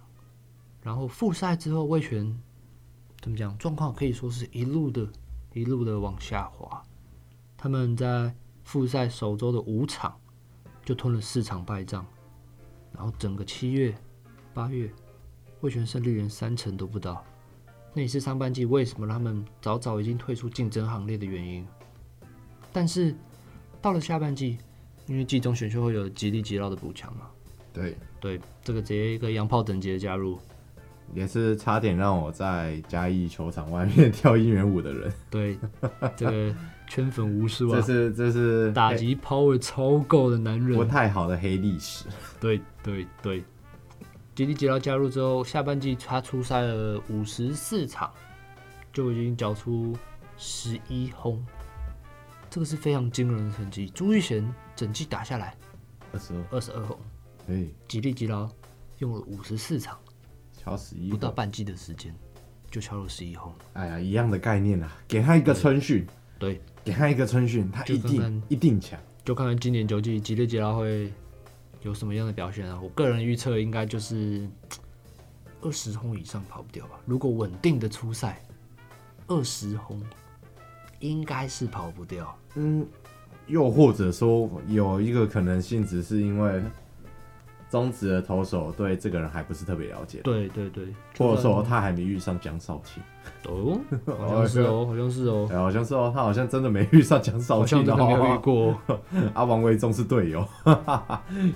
[0.83, 2.41] 然后复赛之后，魏全
[3.21, 3.55] 怎么讲？
[3.59, 5.07] 状况可以说是一路的、
[5.53, 6.83] 一路的往下滑。
[7.55, 8.35] 他们在
[8.67, 10.13] 复赛首周的五场
[10.85, 12.05] 就吞了四场败仗，
[12.93, 13.95] 然后整个七月、
[14.53, 14.91] 八月，
[15.61, 17.25] 味全胜率连三成都不到。
[17.95, 21.65] 那也是上半季为什么他们早早已经退出竞争行列的原因。
[22.73, 23.15] 但是
[23.81, 24.59] 到了下半季，
[25.07, 27.31] 因为季中选秀会有吉力吉捞的补强嘛，
[27.73, 30.41] 对对，这个直接一个洋炮等级的加入，
[31.15, 35.13] 也是差点让我在嘉义球场外面 跳应援舞的人。
[35.31, 35.57] 对，
[36.17, 36.55] 这个
[36.87, 42.07] 圈粉无数啊，这是这是打击 power 超够的男人，不太好的黑历史。
[42.41, 43.45] 对 对对。
[44.35, 48.13] 吉利吉拉加入之后，下半季他出赛了五十四场，
[48.93, 49.97] 就已经缴出
[50.37, 51.43] 十一轰，
[52.51, 53.89] 这个是非常惊人的成绩。
[53.95, 55.57] 朱玉贤整季打下来
[56.13, 56.45] 二十二。
[56.51, 56.99] 二十二轰，
[57.49, 58.47] 哎，吉利吉拉
[58.99, 59.99] 用了五十四场，
[60.53, 62.15] 敲十一，不到半季的时间
[62.71, 63.51] 就敲了十一轰。
[63.73, 66.07] 哎呀，一样的概念啊，给他一个春训，
[66.39, 68.99] 对，给他一个春训，他一定一定强。
[69.25, 71.13] 就看看今年球季吉列吉拉会。
[71.83, 72.81] 有什么样的表现啊？
[72.83, 74.49] 我个人预测应该就是
[75.61, 76.99] 二十轰以上跑不掉吧。
[77.05, 78.43] 如果稳定的出赛，
[79.29, 80.03] 二十轰
[80.99, 82.37] 应该是跑不掉。
[82.57, 82.85] 嗯，
[83.47, 86.61] 又或者说有一个可能性，只是因为。
[87.69, 90.87] 中职的投手对这个人还不是特别了解，对对对，
[91.19, 93.03] 或者说他还没遇上江少卿，
[93.45, 98.81] 哦，好像是哦， 好像是哦，哎好像是哦，他好像真的没遇上江少卿，好像没有遇过。
[99.35, 100.47] 阿王维忠是队友，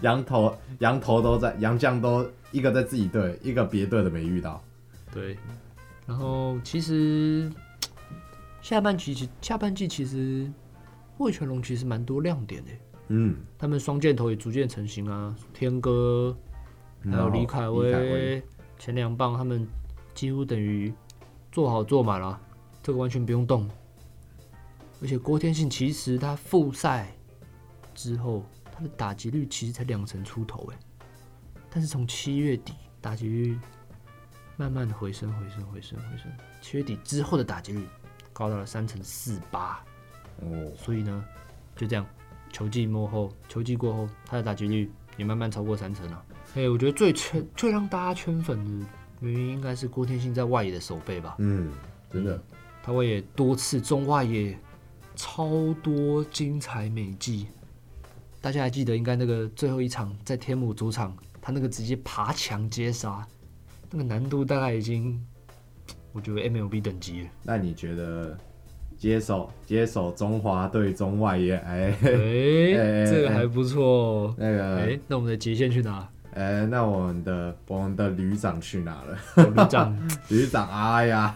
[0.02, 4.60] 羊头羊头都在，杨将都一个在自己队，一个别队的没遇到。
[5.14, 5.36] 对，
[6.06, 7.50] 然后其实
[8.60, 10.50] 下半季其下半季其实
[11.18, 12.70] 魏全龙其实蛮多亮点的。
[13.12, 16.36] 嗯，他们双箭头也逐渐成型啊，天哥，
[17.02, 18.40] 还有李凯威，
[18.78, 19.66] 前两棒他们
[20.14, 20.94] 几乎等于
[21.50, 22.40] 做好做满了，
[22.84, 23.68] 这个完全不用动。
[25.02, 27.12] 而且郭天信其实他复赛
[27.96, 30.78] 之后，他的打击率其实才两成出头哎，
[31.68, 33.58] 但是从七月底打击率
[34.56, 37.84] 慢慢的回升回升回升回升，七月底之后的打击率
[38.32, 39.84] 高到了三成四八
[40.42, 41.24] 哦，所以呢
[41.74, 42.06] 就这样。
[42.52, 46.24] 球季末后，球季过后，他的打击率也慢慢超过三成了。
[46.54, 48.86] 哎，我觉得最圈、最让大家圈粉的
[49.20, 51.36] 原因，应该是郭天信在外野的守备吧。
[51.38, 51.72] 嗯，
[52.12, 52.42] 真的，
[52.82, 54.58] 他外野多次中外野
[55.14, 57.46] 超多精彩美技。
[58.40, 63.26] 大家还记得，应该那个最后一场在天母主场，他那个直接爬墙接杀，
[63.90, 65.24] 那个难度大概已经，
[66.12, 67.28] 我觉得 MLB 等级了。
[67.42, 68.36] 那你觉得？
[69.00, 74.34] 接手接手中华队中外野，哎， 哎、欸，这个还不错。
[74.36, 76.06] 那个，哎、欸，那我们的极限去哪？
[76.34, 79.18] 哎、欸，那我们的我们的旅长去哪了？
[79.36, 81.34] 旅长， 旅长，哎呀，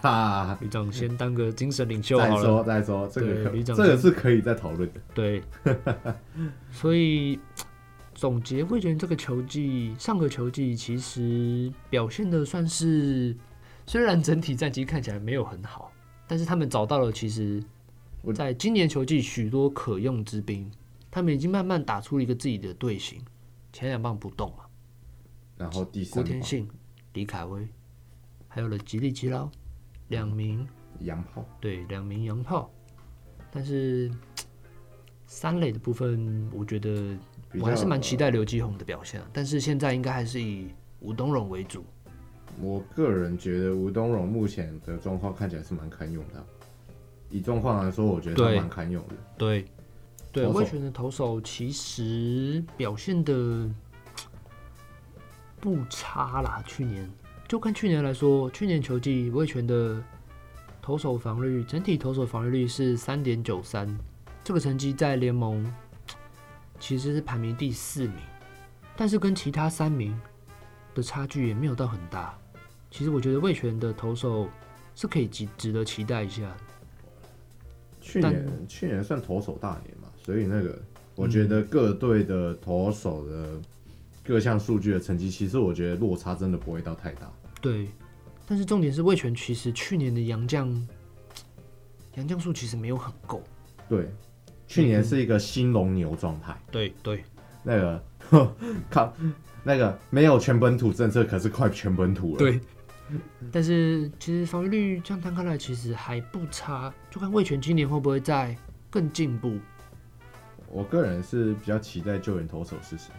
[0.61, 2.35] 旅长先当个精神领袖好了。
[2.35, 5.01] 再说再说，这个旅长这个是可以再讨论的。
[5.15, 5.43] 对，
[6.71, 7.41] 所以
[8.13, 13.35] 总结会觉得这个球季，上个球季其实表现的算是，
[13.87, 15.91] 虽然整体战绩看起来没有很好。
[16.27, 17.63] 但是他们找到了，其实，
[18.35, 20.71] 在今年球季许多可用之兵，
[21.11, 23.21] 他们已经慢慢打出了一个自己的队形。
[23.73, 24.65] 前两棒不动嘛，
[25.57, 26.69] 然后第三郭天信、
[27.13, 27.67] 李凯威，
[28.47, 29.51] 还有了吉利吉捞
[30.09, 30.65] 两名
[31.01, 32.71] 洋炮，对，两名洋炮。
[33.51, 34.11] 但是
[35.27, 37.19] 三垒的部分，我觉得
[37.61, 39.21] 我还是蛮期待刘继宏的表现。
[39.33, 40.69] 但是现在应该还是以
[41.01, 41.85] 吴东荣为主。
[42.61, 46.45] 我个人觉得吴东荣目前的状况看起来是蛮堪用的，
[47.31, 49.15] 以状况来说，我觉得他蛮堪用的。
[49.37, 49.65] 对，
[50.33, 53.69] 对，魏全的投手其实表现的
[55.61, 56.63] 不差啦。
[56.67, 57.11] 去年
[57.49, 60.03] 就看去年来说，去年球季魏全的
[60.81, 63.99] 投手防御率，整体投手防御率是三点九三，
[64.43, 65.65] 这个成绩在联盟
[66.79, 68.17] 其实是排名第四名，
[68.97, 70.19] 但是跟其他三名
[70.95, 72.39] 的差距也没有到很大。
[72.95, 74.49] 其实我觉得魏全的投手
[74.95, 76.57] 是可以值值得期待一下。
[78.01, 80.81] 去年去年算投手大年嘛，所以那个
[81.17, 83.61] 我觉得各队的投手的
[84.23, 87.29] 各项数据的成绩，其实我觉得落差真的不会到太大。
[87.61, 87.89] 对，
[88.47, 90.71] 但是重点是魏全其实去年的杨将
[92.15, 93.43] 杨将数其实没有很够。
[93.89, 94.09] 对，
[94.69, 96.57] 去年是一个新龙牛状态。
[96.71, 97.25] 对对，
[97.65, 98.05] 那个
[98.89, 99.13] 靠
[99.65, 102.39] 那个没有全本土政策，可是快全本土了。
[102.39, 102.61] 对。
[103.53, 108.57] 但是其实防御率这样摊开来其实还不差，就看魏权今年会不会再
[108.91, 109.59] 更进步。
[110.69, 113.13] 我个人是比较期待救援投手是谁？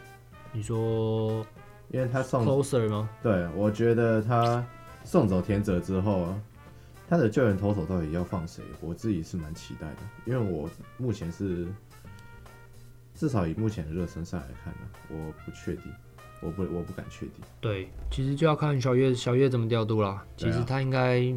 [0.52, 1.46] 你说，
[1.90, 3.10] 因为他送 closer 吗？
[3.22, 4.66] 对，我觉得他
[5.04, 6.34] 送走田泽之后，
[7.08, 8.64] 他的救援投手到底要放谁？
[8.82, 11.68] 我自己是蛮期待的，因为我目前是
[13.14, 15.84] 至少以目前的热身赛来看呢，我不确定。
[16.42, 17.36] 我不，我不敢确定。
[17.60, 20.26] 对，其实就要看小月小月怎么调度啦。
[20.38, 21.34] 其实他应该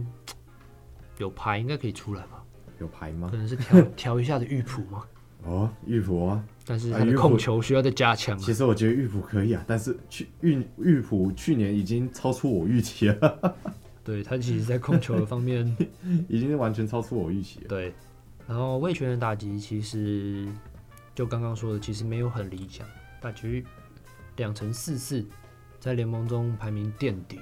[1.18, 2.42] 有牌，应该可以出来吧？
[2.78, 3.28] 有牌吗？
[3.30, 5.04] 可能是调 调一下的玉普吗？
[5.44, 8.36] 哦，玉普啊，但是他的控球需要再加强。
[8.36, 13.54] 其实我觉得玉普可以啊，但是去玉玉普去年已经超出我预期了。
[14.04, 15.76] 对，他其实，在控球的方面
[16.28, 17.68] 已经完全超出我预期了。
[17.68, 17.92] 对，
[18.46, 20.48] 然后魏权的打击其实
[21.14, 22.86] 就刚刚说的，其实没有很理想，
[23.20, 23.64] 打击。
[24.38, 25.24] 两成四四，
[25.78, 27.38] 在联盟中排名垫底。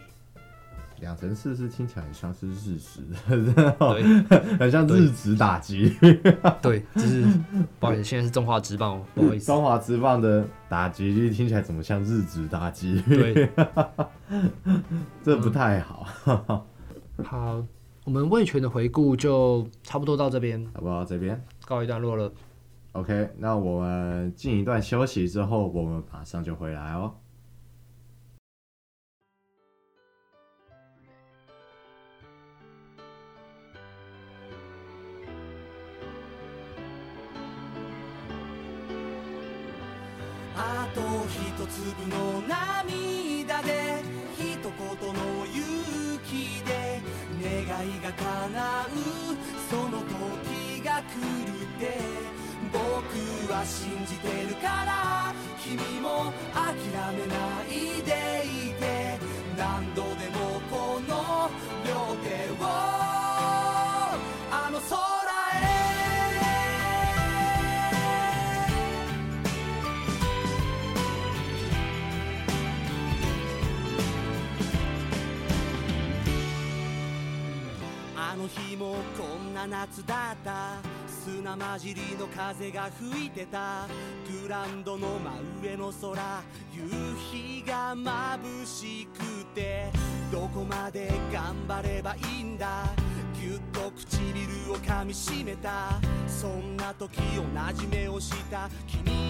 [1.00, 4.02] 两成四四听起来很像是日职，对，
[4.58, 5.94] 很像日职打击。
[6.62, 7.22] 对，就是
[7.78, 9.44] 不好意思，现在是中华职棒，不好意思。
[9.44, 13.02] 中华职棒的打击听起来怎么像日职打击？
[13.02, 13.50] 对，
[15.22, 16.06] 这不太好。
[17.22, 17.62] 好，
[18.04, 21.04] 我们味全的回顾就差不多到这边，好不好？
[21.04, 22.32] 这边告一段落了。
[22.96, 27.12] OK，那我们进一段休息之后，我们马上就回来哦。
[40.56, 44.02] あと一粒の涙で
[44.38, 44.72] 一言
[45.12, 47.02] の勇気で
[47.44, 47.46] 願
[47.86, 48.88] いが叶う
[49.68, 52.25] その時が来るって
[52.76, 56.66] 仆は信じてるから君も谛
[57.12, 57.34] めな
[57.64, 57.70] い
[58.02, 58.12] で
[58.44, 59.18] いて
[59.56, 61.50] 何度でもこの
[61.86, 62.66] 両手を
[64.50, 64.96] あの空
[65.62, 65.66] へ。
[78.16, 80.85] あの日もこんな夏だった。
[81.26, 83.88] 砂混じりの風が吹いてた。
[84.42, 86.42] グランドの真上の空。
[86.72, 86.88] 夕
[87.32, 89.90] 日が眩しくて。
[90.30, 92.84] どこまで頑張ればいいんだ。
[93.40, 96.00] ぎゅっと唇を噛みしめた。
[96.28, 97.42] そんな時同
[97.74, 98.70] じ目をした。
[98.86, 99.25] 君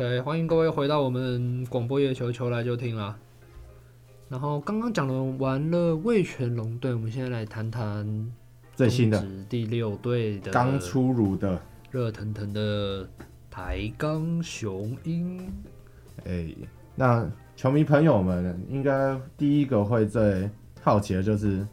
[0.00, 3.14] OK，欢迎各位回到我们广播月球球来就听啦。
[4.30, 8.32] 然后刚刚讲了完了魏全龙队，我们现在来谈谈
[8.74, 11.60] 最新的第六队的刚出炉的
[11.90, 13.06] 热腾腾的
[13.50, 15.38] 台钢雄鹰。
[16.24, 16.48] 哎，
[16.94, 20.48] 那球迷朋友们应该第一个会最
[20.80, 21.68] 好奇的就是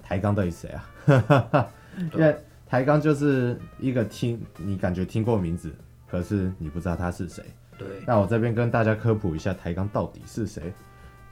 [0.00, 1.68] 台钢到底谁啊？
[2.14, 2.36] 因为
[2.68, 5.74] 台钢就是一个听你感觉听过名字，
[6.10, 7.44] 可是你不知道他是谁。
[7.76, 10.72] 对，那我这边跟大家科普一下台钢到底是谁。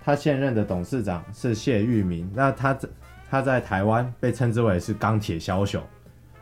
[0.03, 2.89] 他现任的董事长是谢玉明，那他在
[3.29, 5.83] 他在台湾被称之为是钢铁枭雄。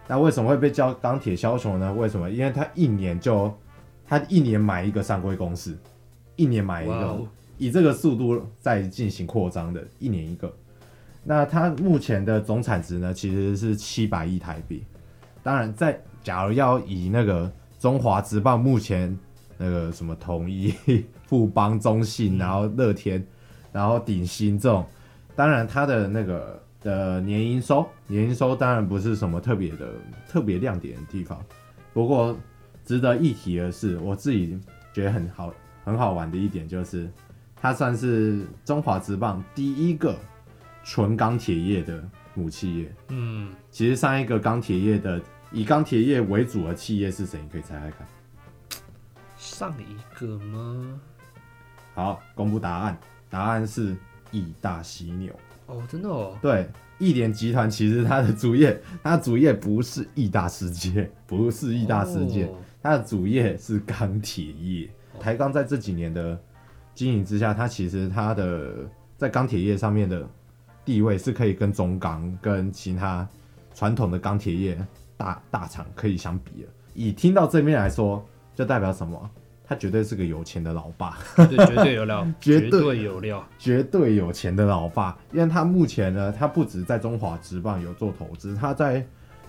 [0.07, 1.90] 那为什么会被叫钢铁枭雄呢？
[1.94, 2.31] 为什么？
[2.31, 3.51] 因为他一年就
[4.07, 5.75] 他一年买一个上柜公司，
[6.37, 7.20] 一年买一个，
[7.57, 10.55] 以这个速度在进行扩张的，一年一个。
[11.23, 14.85] 那他目前的总产值呢，其实是七百亿台币。
[15.42, 17.51] 当然，在假如要以那个
[17.85, 19.14] 中华职棒目前
[19.59, 20.75] 那个什么统一、
[21.29, 23.23] 富邦、中信，然后乐天，
[23.73, 24.87] 然后鼎新这种，
[25.37, 29.92] 当然它的那个的年营收，年营收当然不是什么特别的
[30.27, 31.38] 特别亮点的地方。
[31.92, 32.35] 不过
[32.87, 34.59] 值得一提的是，我自己
[34.94, 35.53] 觉得很好
[35.85, 37.07] 很好玩的一点就是，
[37.55, 40.16] 它算是中华职棒第一个
[40.85, 42.90] 纯钢铁业的母企业。
[43.11, 45.20] 嗯，其实上一个钢铁业的
[45.55, 47.40] 以钢铁业为主的企业是谁？
[47.40, 48.05] 你可以猜猜看。
[49.38, 51.01] 上一个吗？
[51.95, 52.99] 好，公布答案，
[53.31, 53.97] 答案是
[54.33, 55.33] 义大犀牛。
[55.67, 56.37] 哦，真的哦。
[56.43, 64.90] 对，义联集团其实它的主业，它的主业不是义大世界，不是义大世界，哦、它的主业是钢铁业。
[65.21, 66.37] 台钢在这几年的
[66.97, 70.29] 经营之下，它其实它的在钢铁业上面的
[70.85, 73.29] 地位是可以跟中钢跟其他
[73.75, 74.79] 传统的钢铁业
[75.17, 76.69] 大大厂可以相比了。
[76.95, 79.31] 以听到这边来说，就代表什么？
[79.67, 85.17] 他绝对是个有钱的老爸，对，绝对有料， 绝对，有料，绝对有钱的老爸。
[85.33, 89.05] 因为他目前呢，他不止在中华职棒有做投资，他在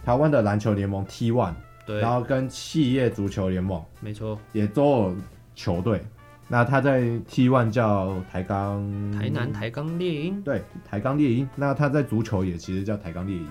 [0.06, 1.54] 台湾的篮球联盟 T1，
[1.86, 5.16] 对，然后跟企业足球联盟，没错，也都有
[5.54, 6.02] 球队。
[6.48, 11.50] 那他在 T One 叫台钢，台南台钢猎鹰，对，台钢猎鹰。
[11.56, 13.48] 那他在足球也其实叫台钢猎鹰。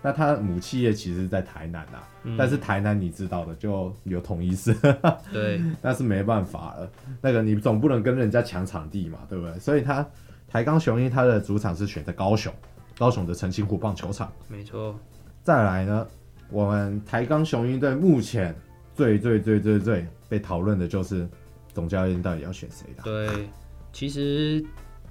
[0.00, 4.72] 那他母企业其实在台南啊，嗯、但是台南你知道的就有统一狮，
[5.32, 6.90] 对，那是没办法了。
[7.20, 9.58] 那个你总不能跟人家抢场地嘛，对不对？
[9.58, 10.06] 所以他
[10.46, 12.52] 台钢雄鹰他的主场是选在高雄，
[12.96, 14.98] 高雄的澄清湖棒球场，没错。
[15.42, 16.06] 再来呢，
[16.48, 18.54] 我们台钢雄鹰队目前
[18.94, 21.28] 最最最最最被讨论的就是
[21.74, 23.02] 总教练到底要选谁的？
[23.02, 23.48] 对，
[23.92, 24.64] 其实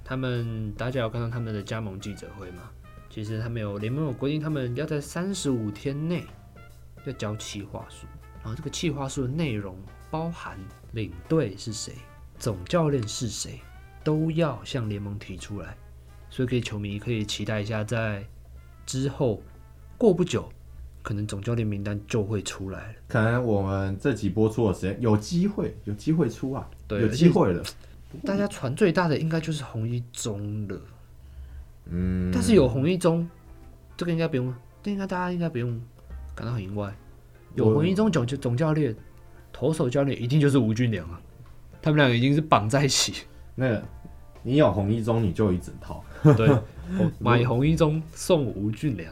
[0.04, 2.70] 他们大家有看到他们的加盟记者会吗？
[3.18, 6.24] 其实他们有联盟有规定，他们要在三十五天内
[7.04, 8.06] 要交企划书，
[8.44, 9.76] 然后这个企划书的内容
[10.12, 10.56] 包含
[10.92, 11.94] 领队是谁、
[12.38, 13.60] 总教练是谁，
[14.04, 15.76] 都要向联盟提出来。
[16.30, 18.24] 所以可以球迷可以期待一下，在
[18.86, 19.42] 之后
[19.98, 20.48] 过不久，
[21.02, 22.94] 可能总教练名单就会出来了。
[23.08, 27.64] 可能我们这集播出的时间有机会，有机会出啊，对，有机会了。
[28.24, 30.80] 大家传最大的应该就是红一中了。
[31.92, 33.28] 嗯，但是有红一中，
[33.96, 35.80] 这个应该不用，这应该大家应该不用
[36.36, 36.94] 感到很意外。
[37.56, 38.96] 有红一中总总教练，
[39.52, 41.20] 投手教练一定就是吴俊良啊，
[41.82, 43.24] 他们两个已经是绑在一起。
[43.56, 43.84] 那个，
[44.44, 46.04] 你有红一中，你就一整套。
[46.36, 46.50] 对，
[47.20, 49.12] 买红一中送吴俊良，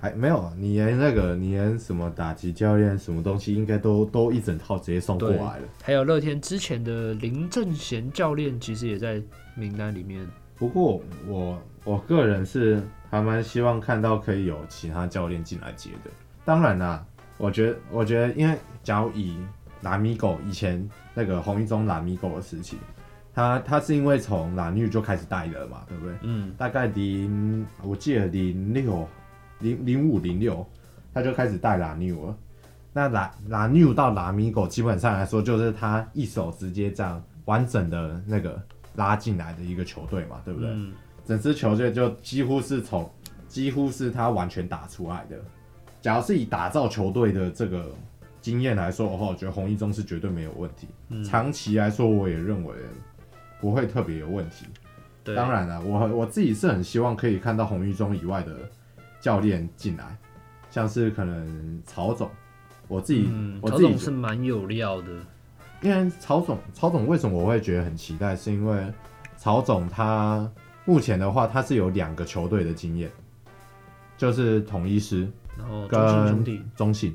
[0.00, 5.68] 还没有，你连那个，你连什么打击教练，什么东西，应该都都一整套直接送过来了。
[5.82, 9.22] 还有乐天之前的林正贤教练，其实也在
[9.54, 10.26] 名单里面。
[10.56, 11.56] 不过我
[11.88, 16.10] 我个人是还蛮希望看到可以有其他教练进来接的。
[16.44, 17.02] 当然啦，
[17.38, 19.38] 我觉得我觉得，因为假如以
[19.80, 22.76] 拉米狗以前那个红一中拉米狗的时期，
[23.32, 26.14] 他他是因为从拉纽就开始带的嘛，对不对？
[26.20, 26.52] 嗯。
[26.58, 29.08] 大概零我记得零六
[29.60, 30.66] 零零五零六，
[31.14, 32.36] 他就开始带拉纽了。
[32.92, 38.62] 那拉拉纽到拉米狗基本上来说，就是他一手直接这样完整的那个。
[38.94, 40.68] 拉进来的一个球队嘛，对不对？
[40.72, 40.92] 嗯、
[41.28, 43.06] 整支球队就几乎是从，
[43.46, 45.38] 几乎是他完全打出来的。
[46.00, 47.94] 假如是以打造球队的这个
[48.40, 50.88] 经验来说的话，我觉得洪一中是绝对没有问题。
[51.10, 52.74] 嗯、长期来说，我也认为
[53.60, 54.64] 不会特别有问题。
[55.36, 58.56] 当然了，我我自己是很希望可以看到洪一中以外的
[59.20, 60.16] 教练进来，
[60.70, 62.30] 像是可能曹总，
[62.86, 65.08] 我自己，嗯、我自己曹总是蛮有料的。
[65.82, 68.34] 因为曹总，曹总为什么我会觉得很期待？
[68.34, 68.82] 是因为
[69.36, 70.50] 曹总他
[70.88, 73.10] 目前的话，他是有两个球队的经验，
[74.16, 77.14] 就是统一师，然后中信兄弟，中信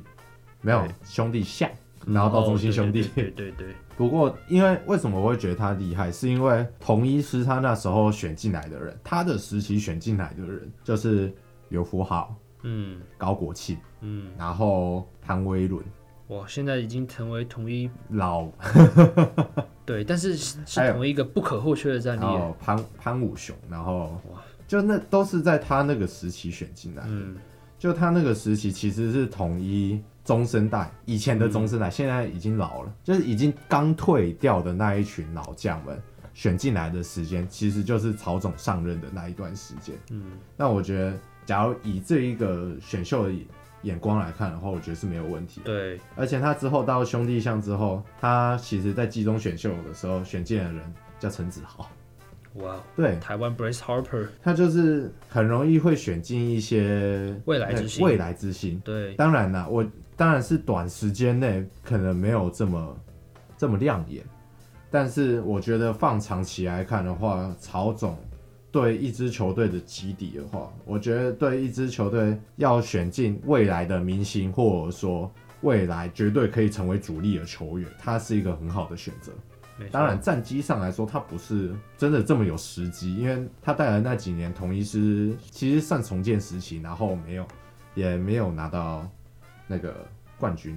[0.60, 1.68] 没有兄弟下，
[2.06, 3.74] 然后到中信兄弟，对对对。
[3.98, 6.12] 不过，因为为什么我会觉得他厉害？
[6.12, 11.34] 是因为统一师他那时候选进来的人，他的时期选进来的人就是
[11.70, 12.32] 刘福豪，
[12.62, 15.84] 嗯，高国庆，嗯，然后潘威伦。
[16.28, 18.48] 哇，现在已经成为统一老，
[19.84, 20.56] 对，但是是
[20.92, 22.24] 统一一个不可或缺的战力。
[22.24, 27.10] 哦，潘潘武雄，然后哇，就那都是在他那个时期选进来的。
[27.10, 27.36] 嗯，
[27.78, 36.00] 就他那个时期其实是统一中生代，以前的中生代，嗯、现在已经老了，就是已经刚退掉的那一群老将们
[36.32, 39.94] 选进来的时间，其实就是曹总上任的那一段时间。
[40.10, 43.28] 嗯，那我觉得，假如以这一个选秀。
[43.84, 45.60] 眼光来看的话，我觉得是没有问题。
[45.64, 50.80] 对，而且他之后到兄弟象之后，他其实在季中选秀的时候选进的人
[51.20, 51.88] 叫陈子豪。
[52.54, 58.80] 哇，对，台湾 Bryce Harper，他就是很容易会选进一些未来之星未来之星。
[58.84, 59.84] 对，当然啦，我
[60.16, 62.96] 当然是短时间内可能没有这么
[63.58, 64.24] 这么亮眼，
[64.88, 68.16] 但是我觉得放长期来看的话，曹总
[68.74, 79.30] 对一支球队的基底的话，我觉得对一支球队要选进未来的明星，或者说未来绝对可以成为主力的球员，他是一个很好的选择。
[79.92, 87.46] 当然，战绩上来说，他不是真的这么有时机，因为他带来那几年同一狮其实算重建时期，然后没有，
[87.94, 89.08] 也没有拿到
[89.68, 89.94] 那个
[90.36, 90.76] 冠军，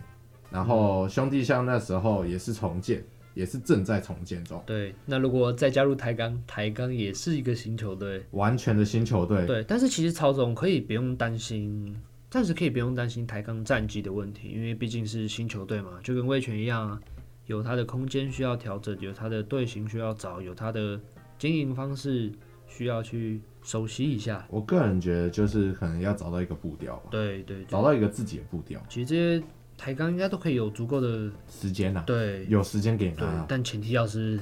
[0.51, 3.03] 然后兄弟像那时候也是重建，
[3.37, 4.95] 也是正在重建中，对。
[5.05, 9.45] 那如果再加入台钢，台钢也是一个新球队，完全的新球队。
[9.45, 9.63] 对。
[9.67, 11.95] 但是其实曹总可以不用担心，
[12.31, 16.99] 暂时可以不用担心台钢战绩的问题，因为毕竟是新球队嘛，就跟威权一样啊。
[17.45, 20.99] 有他的空间需要调整，有他的队形需要找，有他的
[21.37, 22.31] 经营方式
[22.67, 24.45] 需要去熟悉一下。
[24.49, 28.83] 我个人觉得就是可能要找到一个步调吧，对对，找到一个自己的步调。
[28.89, 29.45] 其实这些
[29.77, 34.39] 台钢应该都可以有足够的时间呐，对，有时间给你对，但前提要是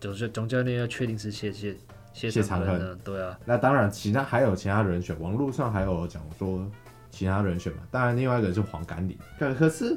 [0.00, 1.76] 就是总教练要确定是谢谢
[2.12, 3.38] 谢谢长亨，对啊。
[3.44, 6.66] 那当然，其他还有其他人选，网络上还有讲说
[7.10, 7.80] 其他人选嘛。
[7.90, 9.96] 当然，另外一个是黄甘霖，可可是。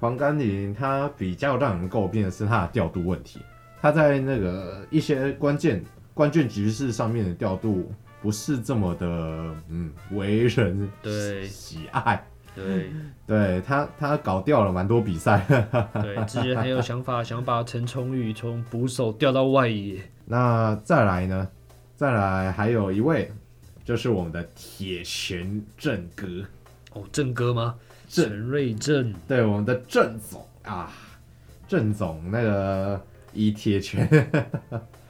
[0.00, 3.40] 黄甘霖他比较让人诟病的是他的调度问题，
[3.82, 5.84] 他在那个一些关键
[6.14, 7.92] 关键局势上面的调度
[8.22, 9.06] 不是这么的
[9.68, 12.24] 嗯为人对喜爱，
[12.64, 12.90] 对。
[13.26, 15.44] 对他他搞掉了蛮多比赛，
[16.02, 21.46] 对之前很有想法想把陈崇宇从捕手调到外野， 那再来呢？
[21.94, 23.30] 再来还有一位
[23.84, 26.26] 就是我们的铁拳正哥。
[26.94, 27.74] 哦，正哥吗？
[28.08, 30.42] 陈瑞正，对我们的郑总。
[30.62, 30.90] 啊，
[31.66, 32.98] 郑总那个
[33.34, 34.08] 以铁拳，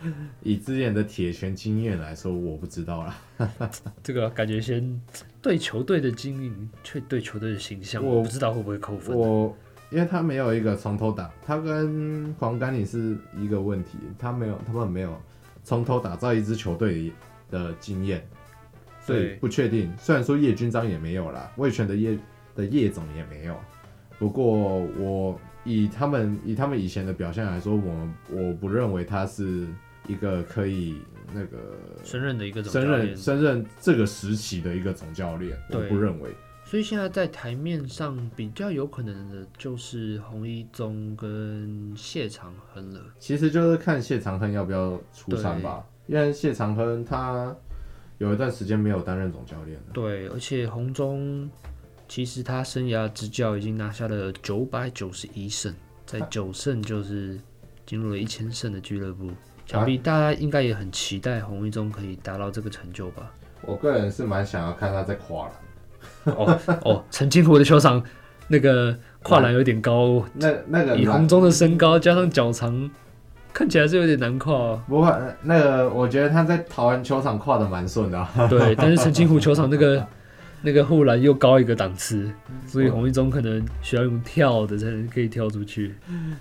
[0.43, 3.17] 以之前的铁拳经验来说，我不知道啦。
[4.03, 5.01] 这个感觉先
[5.43, 9.17] 对球队的经营，却对球队的形象，我不知道会不会扣分。
[9.17, 9.57] 我
[9.91, 15.17] 因为他没有一个从头打，他跟黄甘岭是一个问题，他没有，他们没有
[15.65, 17.13] 从头打造一支球队
[17.51, 18.27] 的经验，
[19.01, 19.93] 所以不确定。
[19.99, 22.19] 虽然说叶军章也没有啦，魏权的叶。
[22.57, 23.57] 的叶总也没有，
[24.19, 29.65] 不过我以他们以他们以前的表现来说，我我不认为他是
[30.09, 30.97] 一个可以
[31.33, 36.31] 那个胜任的一个胜任胜任这个时期的一个总教练，我不认为。
[36.65, 43.01] 所以现在在台面上比较有可能的就是洪一中跟谢长亨了。
[43.21, 47.55] 其实就是看谢长亨要不要出山吧，因为谢长亨他
[48.19, 49.87] 有一段时间没有担任总教练了。
[49.93, 51.49] 对，而且洪中。
[52.11, 55.75] 其实他生涯执教已经拿下了九百九十一胜，
[56.07, 57.39] 在九胜就是
[57.85, 59.31] 进入了一千胜的俱乐部。
[59.69, 63.31] 想必大家应该也很期待洪一中可以达到这个成就吧？
[63.61, 66.35] 我个人是蛮想要看他在跨栏。
[66.35, 68.03] 哦哦，澄清湖的球场
[68.49, 72.91] 那个跨栏有点高，那那个以洪中的身高加上脚长，
[73.53, 74.83] 看起来是有点难跨哦。
[74.89, 78.49] 不过那个我觉得他在桃园球场跨的蛮顺的啊。
[78.49, 80.05] 对，但是澄清湖球场那个。
[80.61, 82.29] 那个护栏又高一个档次，
[82.67, 85.95] 所以洪一中可能需要用跳的才能可以跳出去。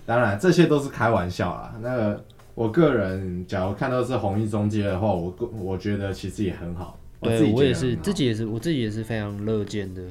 [0.08, 1.72] 当然，这些都是开玩笑啦。
[1.80, 2.26] 那个，
[2.58, 5.32] 我个人假如看到是红衣中介的话，我
[5.62, 7.00] 我觉得其实也很好。
[7.22, 10.02] 对，我，我也是，自己也是，我自己也是非常乐见的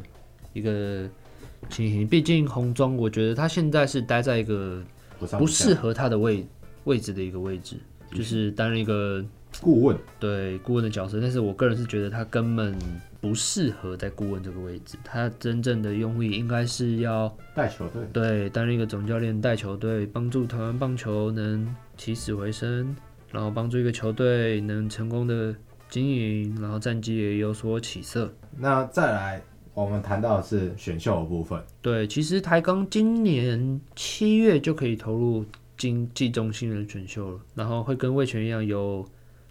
[0.53, 1.09] 一个
[1.69, 2.07] 情形。
[2.07, 4.81] 毕竟红中，我觉得他现在是待在一个
[5.37, 6.47] 不适合他的位
[6.85, 7.75] 位置的一个位置，
[8.13, 9.25] 就是担任一个
[9.61, 11.21] 顾问，对顾问的角色。
[11.21, 12.79] 但是我个人是觉得他根本。
[13.19, 22.95] 不适合在顾问这个位置，他真正的用意应该是要带球队，对，担任一个总教练，带球队，帮助台湾棒球能起死回生，
[23.33, 25.55] 然后帮助一个球队能成功的
[25.89, 28.33] 经营，然后战绩也有所起色。
[28.57, 29.43] 那再来，
[29.75, 31.63] 我们谈到的是选秀的部分。
[31.83, 35.45] 对，其实台钢今年七月就可以投入
[35.77, 39.07] 经济中新人选秀了，然后会跟魏全一样，有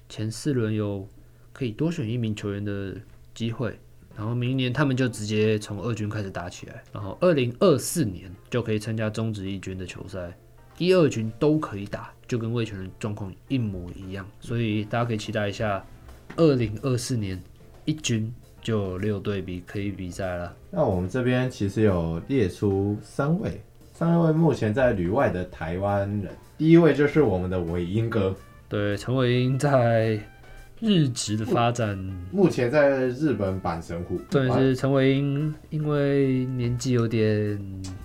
[0.10, 1.08] 前四轮有
[1.54, 2.96] 可以多选一名球员的
[3.34, 3.78] 机会，
[4.16, 10.36] 然后明年他们就直接从二军开始打起来，然后二零二四年就可以参加中职一军的球赛，
[10.78, 15.84] 一二军都可以打，就跟魏权的状况一模一样，所以大家可以期待一下，
[16.36, 17.42] 二零二四年
[17.86, 20.56] 一军就有六队比可以比赛了。
[20.72, 23.62] 那我们这边其实有列出三位，
[23.94, 28.36] 三位目前在旅外的台湾人，第一位就是我们的韦英哥，
[28.68, 30.20] 对，陈伟英在。
[30.80, 31.98] 日职的发展，
[32.32, 37.60] 目前在日本阪神虎，对，是陈伟英，因为年纪有点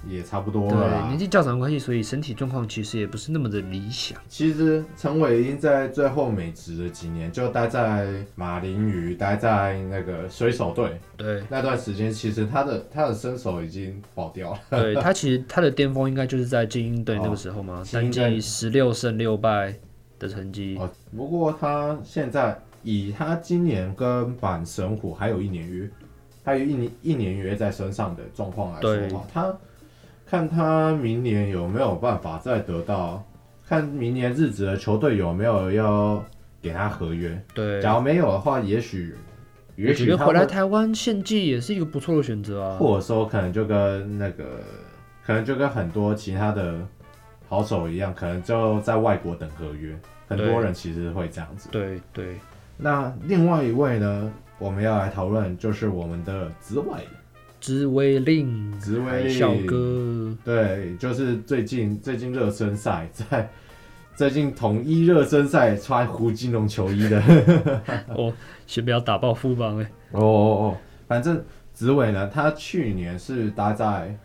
[0.09, 4.17] 也差不多了，对，年纪较长的关系，所以身体状况其实也不是那么的理想。
[4.29, 14.61] 其实陈伟英在最后美职的几年，就待在马林鱼，待在那个水手队，对，那段时间其实他的他的身手已经爆掉了。
[14.71, 19.75] 对，他其实他的巅峰应该就是在精英队那个时候嘛， 单季十六胜六败。
[20.21, 25.91] 的成绩哦，不过他现在以他今年跟板神虎还有一年约，
[26.45, 29.59] 还有一年一年约在身上的状况来说的话，他
[30.27, 33.25] 看他明年有没有办法再得到，
[33.67, 36.23] 看明年日子的球队有没有要
[36.61, 37.43] 给他合约。
[37.55, 39.15] 对，假如没有的话，也许
[39.77, 42.77] 也许他回来台湾献祭也是一个不错的选择啊。
[42.77, 44.45] 或者说，可能就跟那个，
[45.25, 46.87] 可能就跟很多其他的。
[47.51, 49.93] 好手一样，可能就在外国等合约，
[50.29, 51.69] 很多人其实会这样子。
[51.73, 52.37] 对对。
[52.77, 56.87] 那另外一位呢，我们要来讨论就是我们的紫伟，
[57.61, 60.33] 紫葳令，紫葳令小哥。
[60.45, 63.51] 对，就是最近最近热身赛，在
[64.15, 67.21] 最近统一热身赛穿胡金龙球衣的。
[68.15, 68.33] 哦，
[68.69, 69.91] 先不要打爆富邦哎。
[70.13, 70.77] 哦哦哦，
[71.09, 71.43] 反正
[71.73, 74.17] 紫葳呢，他去年是搭在。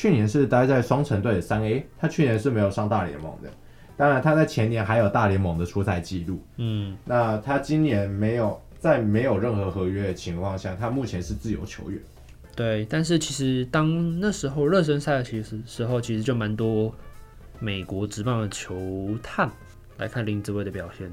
[0.00, 3.50] 去年是待在双城队的三 A，他去年是没有上大联盟的。
[3.98, 6.42] 当然，他在前年还有大联盟的出赛记录。
[6.56, 12.00] 嗯，那他今年没有在没有任何合约的情况下，他目前是自由球员。
[12.56, 16.90] 对，但是其实当那时候热身赛的其实时候，其实就蛮多
[17.58, 19.50] 美国职棒的球探
[19.98, 21.12] 来看林子崴的表现。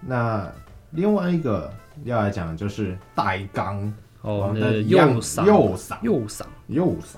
[0.00, 0.50] 那
[0.92, 1.70] 另外一个
[2.04, 3.92] 要来讲的就是戴刚
[4.22, 7.16] 哦，那个右嗓右嗓右嗓右嗓。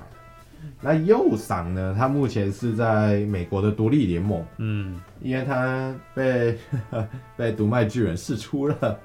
[0.81, 1.95] 那右嗓呢？
[1.97, 6.57] 他目前是在美国的独立联盟，嗯，因为他被
[7.37, 8.99] 被读卖巨人释出了，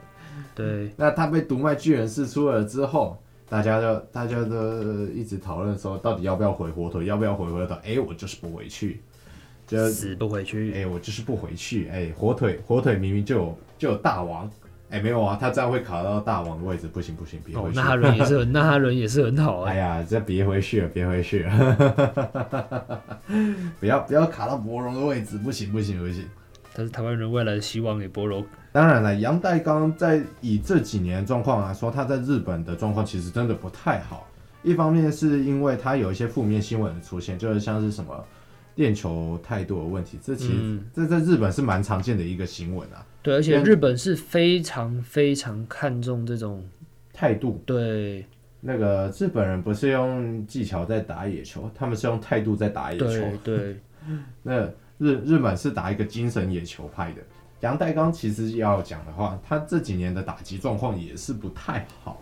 [0.53, 0.91] 对。
[0.95, 3.17] 那他被读卖巨人释出了之后，
[3.49, 7.75] 大家就大家都一直讨论说，到底要不要回火腿，要不要回火腿？
[7.77, 9.01] 哎、欸，我就是不回去，
[9.67, 10.71] 就死不回去。
[10.73, 11.87] 哎、欸，我就是不回去。
[11.89, 14.49] 哎、欸，火腿火腿明明就有就有大王。
[14.93, 17.75] 哎、欸，没有啊，他这样会卡到大王的位置，不行不行，别回去。
[17.75, 19.71] 那哈伦也是很，那哈伦也是很好、欸。
[19.71, 23.01] 哎呀，这别回去了，别回去了，
[23.81, 26.23] 不要不要卡到博荣的位置，不行不行不行。
[26.75, 28.45] 但是台湾人未来的希望给博荣。
[28.71, 34.27] 当然了，杨代刚在以这几年状况来说，他在日本的状况其实真的不太好。
[34.61, 38.23] 一方面是因为他有一些负面新闻的出现，就是像是什么。
[38.75, 43.05] 练球态度的问题，这其实这在日本是蛮常见的一个新闻啊。
[43.23, 46.63] 对，而且日本是非常非常看重这种
[47.11, 47.63] 态度。
[47.65, 48.25] 对，
[48.59, 53.07] 那个日本人不是用技巧在打野球，他们是用态度在打野球。
[53.41, 53.77] 对，对
[54.43, 57.21] 那日日本是打一个精神野球派的。
[57.61, 62.21] 阳岱钢其实要讲的话，他这几年的打击状况也是不太好，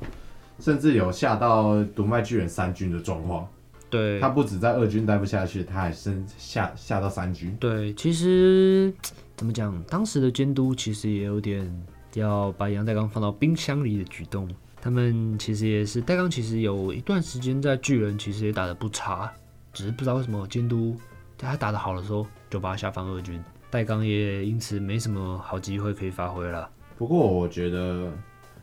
[0.60, 3.48] 甚至有下到读卖巨人三军的状况。
[3.90, 7.58] 对，他不止在二军待不下去，他还升下下到三军。
[7.60, 8.94] 对，其实
[9.42, 11.68] 怎么讲，当时的监督其实也有点
[12.14, 14.48] 要把杨代刚放到冰箱里的举动。
[14.80, 19.34] 他们其实也是，代刚其实有一段时间在巨人其实也打得不差，
[19.74, 20.96] 只是不知道为什么监督
[21.40, 26.70] 在他打得好的时候就把他下放二军，代刚也因此没什么好机会可以发挥了。
[26.96, 28.12] 不过我觉得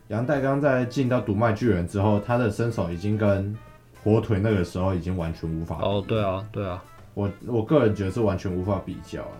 [0.07, 3.53] 杨代刚在进到读卖巨人之后，他的身手已经跟
[4.01, 6.81] 火腿那个时候已经完全无法哦，对啊，对啊，
[7.15, 9.35] 我我个人觉得是完全无法比较啊，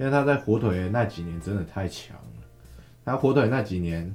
[0.00, 2.22] 因为他在火腿那几年真的太强了。
[3.04, 4.12] 他火腿那几年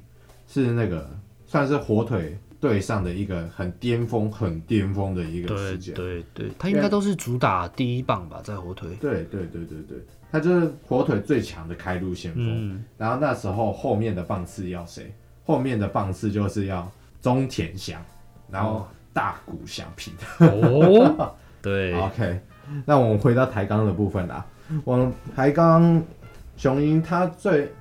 [0.47, 1.09] 是那个
[1.45, 5.93] 算是火腿队上的一个很巅峰、很巅峰的一个时间。
[5.93, 8.89] 对对对，他应该都是主打第一棒吧，在火腿。
[8.99, 9.97] 对对对对对，
[10.31, 12.43] 他就是火腿最强的开路先锋。
[12.43, 12.83] 嗯。
[12.97, 15.13] 然后那时候后面的棒次要谁？
[15.45, 18.03] 后面的棒次就是要中田翔，
[18.51, 18.79] 然后。
[18.79, 20.13] 哦大谷翔平
[20.45, 22.37] 哦，对，OK，
[22.83, 24.45] 那我们回到抬杠的部分啦。
[24.83, 26.03] 我们台钢
[26.57, 27.71] 雄鹰，他最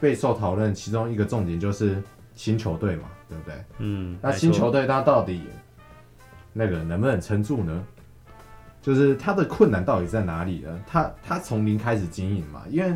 [0.00, 2.02] 备受讨论，其中一个重点就是
[2.34, 3.54] 新球队嘛，对不对？
[3.78, 5.42] 嗯，那新球队他到底
[6.52, 7.84] 那个能不能撑住呢？
[8.82, 10.80] 就是他的困难到底在哪里呢？
[10.86, 12.92] 他他从零开始经营嘛，因为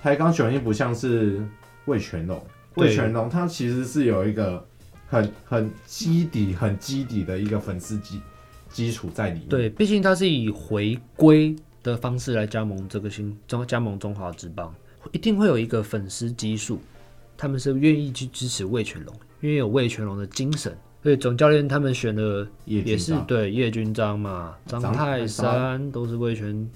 [0.00, 1.42] 台钢雄鹰不像是
[1.84, 2.44] 魏全龙，
[2.74, 4.66] 魏全龙他其实是有一个。
[5.06, 8.20] 很很基底，很基底的一个粉丝基
[8.70, 9.48] 基础在里面。
[9.48, 14.74] 对，毕竟他是以回归的方式来加盟这个新中加盟中华职棒，
[15.12, 16.80] 一定会有一个粉丝基数，
[17.36, 20.76] 他们是愿意去支持魏全龙，因为有魏全龙的精神。
[21.02, 26.66] 所以总教练他们选的也是对叶君章嘛，张泰山都是魏全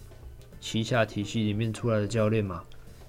[0.61, 2.63] 旗下体系里面出来的教练嘛。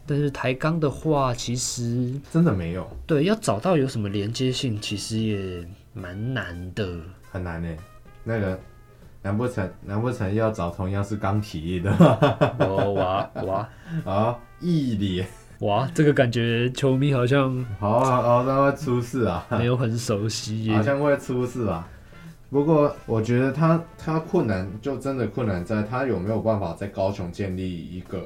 [0.08, 7.68] 但是台钢的话，其实真的没有，对要找到有什么连接性，其实也蛮难的，很难呢。
[8.24, 8.60] 那个
[9.22, 11.92] 难不成难不成要找同样是钢体的？
[12.60, 13.70] 哦哇哇
[14.06, 14.40] 啊！
[14.62, 15.24] 毅力
[15.60, 19.46] 哇，这个感觉球迷好像好好好，那会出事啊！
[19.52, 21.88] 没有很熟悉耶，好像会出事啊。
[22.50, 28.24] 不过我觉得他他困难就真的困难在他有没有办法在高雄建立一个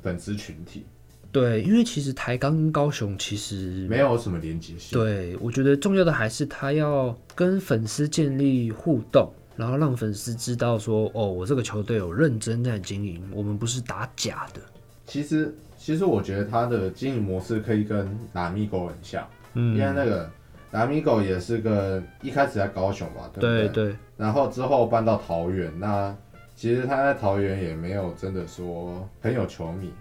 [0.00, 0.86] 粉丝群体。
[1.32, 4.98] 对，因为其实台钢跟高雄其实没有什么连接性。
[4.98, 14.60] 对，我觉得重要的还是他要跟粉丝建立互动，然后让粉丝知道说，哦，我这个球队有认真在经营，我们不是打假的。
[15.04, 20.30] 其实，其实我觉得他的经营模式可以跟拉米狗很像，嗯，因为那个
[20.70, 23.68] 拉米狗也是个一开始在高雄嘛，对不对？
[23.68, 23.96] 对对。
[24.16, 26.16] 然后之后搬到桃园，那
[26.56, 29.92] 其实他在桃园也没有真的说很有球迷。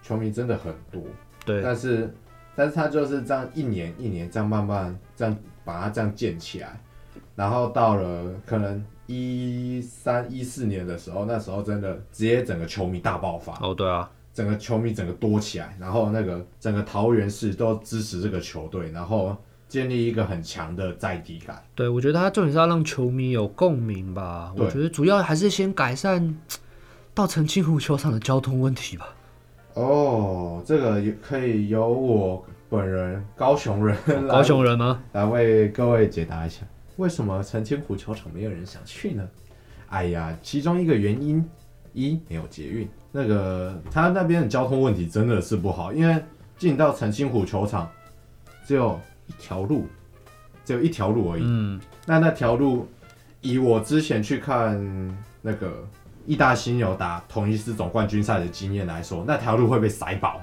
[0.00, 1.02] 球迷真的很多，
[1.44, 2.10] 对，但是，
[2.54, 6.80] 但是他就是这样一年一年这样慢慢这样把它这样建起来，
[7.34, 19.34] 然后到了可能一三一四年的时候，那时候真的直接整个球迷大爆发哦，对啊，整个球迷整个多起来，然后那个整个桃园市都支持这个球队，然后
[19.66, 21.60] 建立一个很强的在地感。
[21.74, 26.36] 对，我觉得他重点是要让球迷有共鸣吧，我觉得主要还是先改善
[27.14, 29.14] 到澄清湖球场的交通问题吧。
[29.74, 33.96] 哦，这个也可以由我本人高雄人，
[34.28, 35.02] 高雄人吗？
[35.12, 36.62] 来为各位解答一下，
[36.98, 39.26] 为什么澄清湖球场没有人想去呢？
[39.88, 41.44] 哎呀，其中一个原因，
[41.94, 46.22] 一没有捷运，那个他那边的交通问题真的是不好，因为
[46.58, 47.90] 进到澄清湖球场
[48.66, 49.86] 只有一条路，
[50.64, 51.42] 只有一条路而已。
[51.44, 52.86] 嗯，那那条路，
[53.40, 54.78] 以我之前去看
[55.40, 55.86] 那个。
[56.26, 60.38] 义大犀牛打同一次总冠军赛的经验来说，那条路会被塞爆。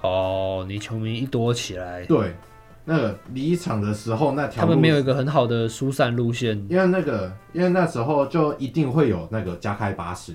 [0.00, 2.34] 哦，你球迷一多起来，对，
[2.90, 10.32] 那个离场的时候，那条他们没有一个很好的疏散路线，因为那个，因为那时候就一定会有那个加开巴士，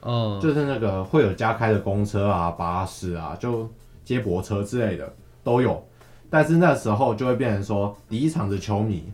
[0.00, 3.70] 哦、嗯，就是那个会有加开的公车啊、巴士啊，就
[4.02, 5.12] 接驳车之类的
[5.44, 5.86] 都有，
[6.30, 9.04] 但是那时候就会变成说离场的球迷，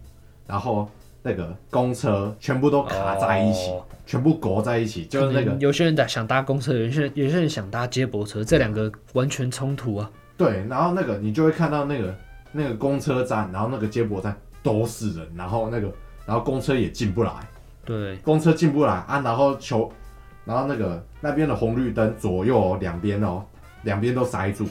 [0.47, 0.89] 然后。
[1.29, 10.09] 那个公车全部都卡在一起，哦、全部裹在一起，就是那个有些人想搭公车，有些人有些人想搭接驳车，这两个完全冲突啊。
[10.37, 12.15] 对，然后那个你就会看到那个
[12.57, 15.93] 那个公车站，然后那个接驳站都是人，然后那个
[16.25, 17.33] 然后公车也进不来，
[17.85, 19.93] 对，公车进不来啊，然后球，
[20.45, 23.45] 然后那个那边的红绿灯左右两边哦，
[23.83, 24.67] 两边都塞住，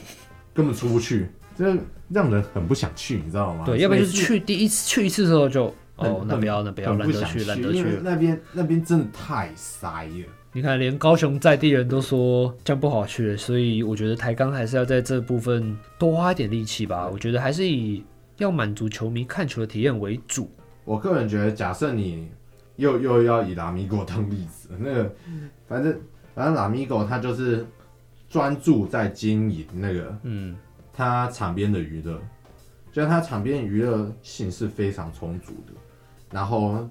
[0.52, 1.76] 根本出不去，这
[2.08, 3.64] 让人很不想去，你知道吗？
[3.64, 5.72] 对，要不然就是去第一次去一次之后就。
[5.96, 7.98] 哦，那不要，那不要，懒得去，懒得去。
[8.02, 10.26] 那边那边真的太塞了。
[10.56, 17.06] 你看，连高雄在地人都说这样不好去，所以我觉得台钢还是要在这部分多花一点力气吧。
[17.06, 18.02] 我觉得还是以
[18.38, 20.50] 要满足球迷看球的体验为主。
[20.86, 22.30] 我个人觉得，假设你
[22.76, 25.14] 又又要以拉米狗当例子，那个
[25.68, 25.94] 反正
[26.34, 27.66] 反正拉米狗他就是
[28.26, 30.56] 专注在经营那个，嗯，
[30.90, 32.18] 他场边的娱乐，
[32.90, 35.74] 就他场边娱乐性是非常充足的。
[36.30, 36.88] 然后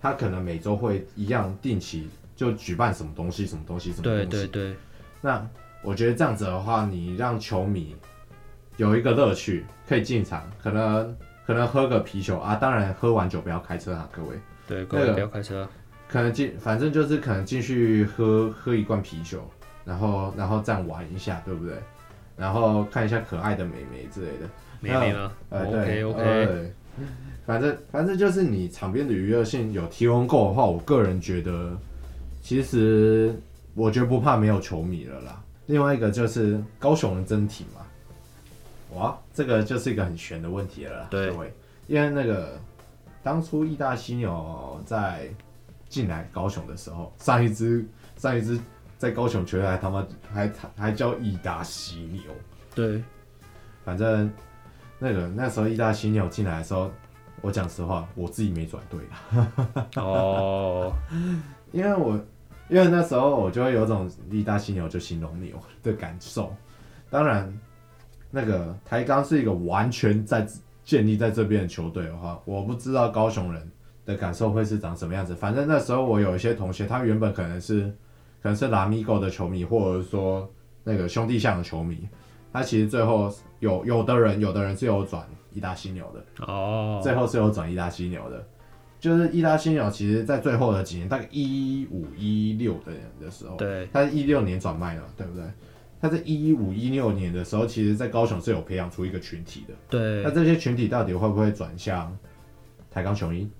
[0.00, 2.06] 他可能每周会一样定期
[2.38, 4.26] 就举办什么东西，什么东西，什么东西。
[4.26, 4.76] 对对对。
[5.20, 5.44] 那
[5.82, 7.96] 我觉得这样子的话，你让球迷
[8.76, 14.36] 有一个乐趣，可以进场，可能可能喝个啤酒啊，当然喝完酒不要开车啊，各位。
[14.68, 15.68] 对，各位不要开车。
[16.08, 19.42] 可能进，反正就是可能进去喝喝一罐啤酒，
[19.84, 21.74] 然后然后这样玩一下，对不对？
[22.36, 24.48] 然后看一下可爱的美眉之类的。
[24.80, 25.32] 美眉吗？
[25.50, 26.22] 呃，对 OK OK。
[26.22, 26.70] 呃
[27.46, 31.74] 反正反正就是你场边的娱乐性有提供够的话，我个人觉得，
[32.48, 33.38] 其实
[33.74, 35.44] 我觉得不怕没有球迷了啦。
[35.66, 37.82] 另外一个就是高雄的真挺嘛，
[38.96, 41.08] 哇，这个就是一个很悬的问题了啦。
[41.10, 41.30] 对，
[41.88, 42.58] 因为那个
[43.22, 45.28] 当初义大犀牛在
[45.90, 47.86] 进来高雄的时候，上一支
[48.16, 48.58] 上一支
[48.96, 52.22] 在高雄球队还他妈还还叫义大犀牛。
[52.74, 53.04] 对，
[53.84, 54.32] 反正
[54.98, 56.90] 那个那时候义大犀牛进来的时候。
[57.40, 59.52] 我讲实话，我自己没转队啦。
[59.94, 60.92] 哦，
[61.70, 62.20] 因为我
[62.68, 66.54] 因为那时候我就会有种力大犀牛就形容你的感受。
[67.10, 67.52] 当然，
[68.30, 70.46] 那个台钢是一个完全在
[70.84, 73.70] 建立在这边的球队的话，我不知道高雄人
[74.04, 75.34] 的感受会是长什么样子。
[75.34, 77.82] 反正那时候我有一些同学，他原本可能是
[78.42, 80.48] 可能是拉米狗的球迷，或者说
[80.84, 82.08] 那个兄弟象的球迷，
[82.52, 85.26] 他其实最后有有的人有的人是有转。
[85.50, 87.02] 义大犀牛的哦，oh.
[87.02, 88.46] 最后是有转义大犀牛的，
[89.00, 95.44] 就是义大犀牛，其实在最后的几年，大概一五一六的年的时候，对，他是一六年转卖了，对不对？
[96.00, 99.74] 他在一五一六年的时候，其实在高雄是有培养出一个群体的。
[99.90, 102.16] 对那这些群体到底会不会转向
[102.90, 103.50] 台钢雄鹰？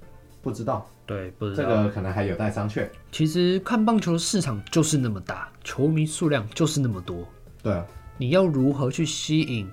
[0.40, 1.68] 不知道，对，不知道这。
[1.68, 2.88] 个可能还有待商榷。
[3.10, 7.26] 其实看棒球的市场就是那么大，球迷数量就是那么多，
[7.60, 7.84] 对啊，
[8.16, 9.68] 你要如何去吸引？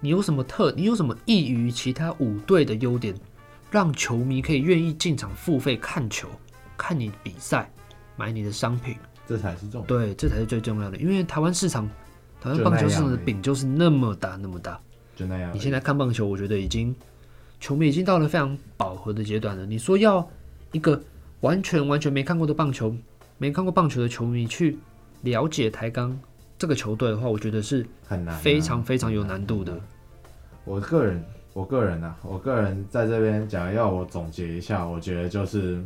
[0.00, 0.70] 你有什么特？
[0.72, 3.14] 你有什么异于其他五队的优点，
[3.74, 6.28] 让球迷可以愿意进场付费看球、
[6.76, 7.68] 看你比赛、
[8.14, 8.94] 买你的商品？
[9.26, 9.86] 这才是重点。
[9.88, 10.96] 对，这才是最重要的。
[10.96, 11.90] 因为台湾市场，
[12.40, 14.80] 台湾棒球市场的饼就是那么大，那么大。
[15.16, 15.52] 就那样。
[15.52, 16.94] 你现在看棒球，我觉得已经
[17.58, 19.66] 球迷已经到了非常饱和的阶段了。
[19.66, 20.24] 你说要
[20.70, 21.02] 一个
[21.40, 22.96] 完全完全没看过的棒球、
[23.38, 24.78] 没看过棒球的球迷去
[25.22, 26.16] 了解台钢
[26.56, 29.76] 这个球队的话，我觉得是很难啊，非常非常有难度的。
[30.64, 31.20] 我个人，
[31.54, 35.82] 我个人啊，我个人在这边讲，要我总结一下，我觉得就是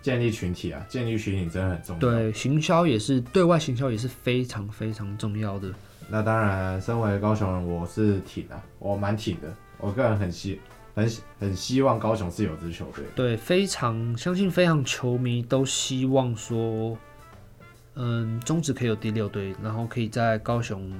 [0.00, 5.68] 建立群体啊，建立群体真的很重要。，对，行销也是对外行销也是非常非常重要的。
[6.08, 9.52] 那当然，身为高雄人，我是挺啊，我蛮挺的。
[9.78, 10.60] 我个人很希
[10.94, 11.10] 很
[11.40, 13.04] 很希望高雄是有支球队。
[13.16, 16.96] 对，非常相信，非常球迷都希望说，
[17.94, 20.92] 嗯，中职可以有第六队，然后可以在高雄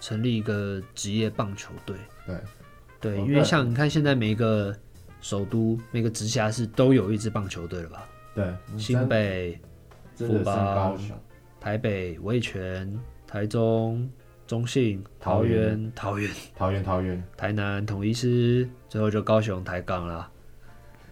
[0.00, 1.96] 成立一个职业棒球队。
[2.26, 2.36] 对，
[3.06, 4.74] 对，因为像你看，现在每一个
[5.20, 8.08] 首都、每个直辖市都有一支棒球队了吧？
[8.34, 9.56] 对，新北、
[10.16, 11.16] 富邦高雄，
[11.60, 12.92] 台北、味全、
[13.26, 14.10] 台中、
[14.46, 17.22] 中信、桃桃园园、桃园、桃园桃园。
[17.36, 20.28] 台南统一狮，最后就高雄台钢啦。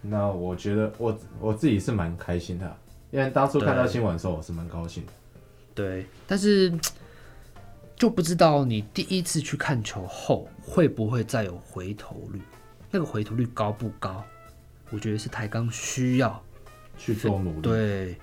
[0.01, 2.77] 那我觉得我我自己是蛮开心的啊，
[3.09, 5.11] 因为当初看到新闻的时候，我是蛮高兴的。
[5.73, 6.71] 对，但是
[7.95, 12.41] 就不知道你第一次去看球后会不会再有回头率，
[12.91, 14.23] 那个回头率高不高？
[14.91, 16.43] 我觉得是台钢需要
[16.97, 18.17] 去做努力，对，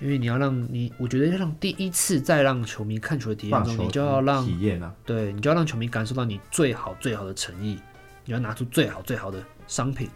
[0.00, 7.78] 因为你要让你，我觉得要让第一次再让球迷看球的体验中，你就要让体验啊，对，你就要让球迷感受到你最好最好的诚意，
[8.24, 10.08] 你要拿出最好最好的商品，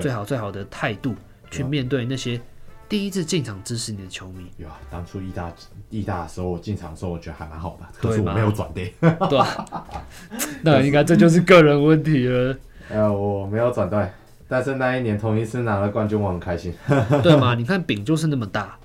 [0.00, 1.14] 最好最好的态度
[1.50, 2.40] 去面对那些
[2.88, 4.50] 第一次进场支持你的球迷。
[4.56, 5.52] 有啊，当初意大
[5.90, 9.84] 意大的时候，我进场的时候，我觉得还蛮好的，可是我没有转队，对啊，
[10.64, 12.56] 那应该这就是个人问题了，
[12.88, 14.08] 呃，我没有转队，
[14.48, 16.72] 但是那一年同一次拿了冠军，我很开心。
[17.22, 17.54] 对嘛？
[17.54, 18.78] 你看饼就是那么大，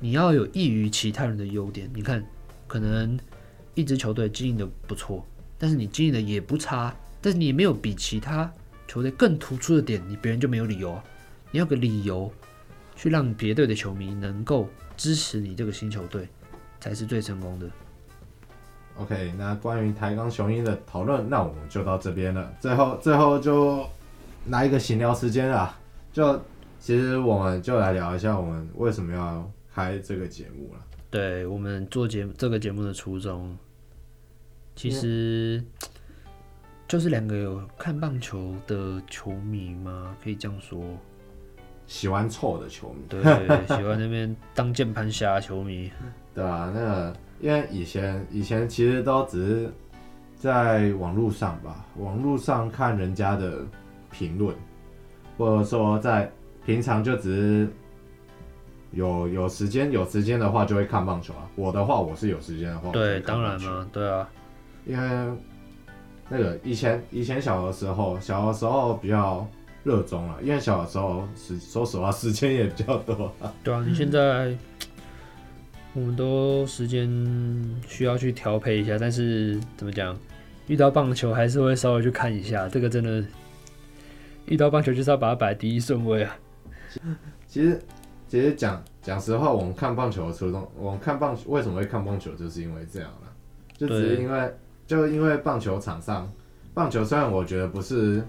[0.00, 1.90] 你要有异于其他人的优点。
[1.94, 2.24] 你看，
[2.66, 3.18] 可能
[3.74, 5.22] 一支球队经营的不错，
[5.58, 8.50] 但是你经营的也不差，但是你也没有比其他
[8.88, 11.04] 球队更突出的点，你别人就没有理由啊。
[11.50, 12.32] 你要个理由
[13.02, 16.28] 去让别队的球迷能够支持你这个新球队，
[16.78, 17.68] 才是最成功的。
[18.96, 22.54] OK，那关于台钢雄鹰的讨论，那我们就到这边了。
[22.60, 23.84] 最后，最后就
[24.50, 25.76] 来一个闲聊时间啊。
[26.12, 26.40] 就
[26.78, 30.80] 其实我们就来聊一下，我们为什么要开这个节目了。
[31.10, 33.58] 对我们做节这个节目的初衷，
[34.76, 35.60] 其实
[36.86, 40.80] 就是两个有看棒球的球迷吗，可以这样说。
[41.92, 43.22] 喜欢臭的球迷，对，
[43.66, 45.92] 喜欢那边当键盘侠球迷。
[46.34, 49.70] 对啊，那个因为以前以前其实都只是
[50.34, 53.58] 在网络上吧，网络上看人家的
[54.10, 54.56] 评论，
[55.36, 56.32] 或者说在
[56.64, 57.68] 平常就只是
[58.92, 61.46] 有有时间有时间的话就会看棒球啊。
[61.56, 64.26] 我的话，我是有时间的话，对，当然了，对啊，
[64.86, 65.36] 因为
[66.30, 69.46] 那个以前以前小的时候，小的时候比较
[69.84, 73.52] 热衷了，因为小的时候时说实话时间也比较多啊。
[73.64, 74.56] 对啊，你现在
[75.92, 77.08] 我们都时间
[77.88, 80.16] 需要去调配一下，但是怎么讲，
[80.68, 82.68] 遇到棒球还是会稍微去看一下。
[82.68, 83.24] 这个真的
[84.46, 86.36] 遇到棒球就是要把它摆第一顺位啊。
[87.46, 87.80] 其实
[88.28, 93.32] 其实讲讲实话，我们看棒球的初衷，我们看棒球为什么会看棒球，就是因为这样了，
[93.76, 94.54] 就只是因为
[94.86, 96.30] 就因为棒球场上，
[96.72, 98.22] 棒球虽然我觉得不是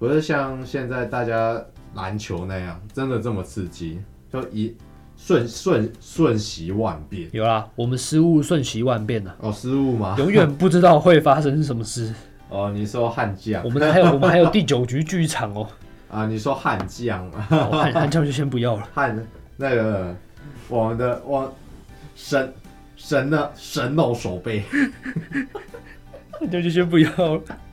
[0.00, 1.62] 不是像现在大家
[1.94, 4.00] 篮球那样真的这么刺激，
[4.32, 4.74] 就一
[5.14, 7.28] 瞬瞬瞬息万变。
[7.32, 10.16] 有啦，我们失误瞬息万变啊，哦，失误吗？
[10.18, 12.14] 永远不知道会发生什么事。
[12.48, 15.68] 哦，你说悍将我们还有我们还有第九局剧场哦，
[16.10, 16.26] 啊？
[16.26, 18.88] 你说悍将哦悍悍将就先不要了。
[18.94, 19.22] 悍
[19.58, 20.16] 那个
[20.66, 21.54] 我们的我
[22.16, 22.50] 神
[22.96, 24.64] 神的神弄手背。
[26.30, 27.42] 悍将就先不要了。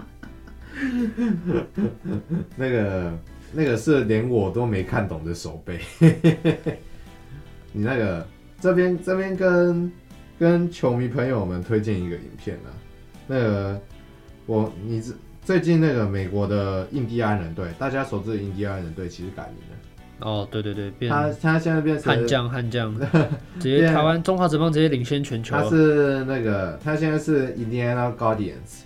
[2.56, 3.12] 那个
[3.54, 5.80] 那个是连我都没看懂的手背，
[7.72, 8.26] 你那个
[8.60, 9.92] 这边这边跟
[10.40, 12.70] 跟球迷朋友们推荐一个影片啊，
[13.28, 13.82] 那个
[14.46, 22.94] 我你最最近那个美国的印第安人队，大家熟知的印第安人队其实改名了，哦，对对对，变他他现在变成悍将悍将，
[23.60, 25.56] 直接台湾中华职棒直接领先全球。
[25.56, 28.82] 他是那个，他现在是 Indiana Guardians，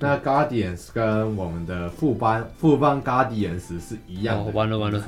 [0.00, 4.50] 那 Guardians 跟我们的副班副班 Guardians 是一样的。
[4.50, 5.02] 哦，完了完了，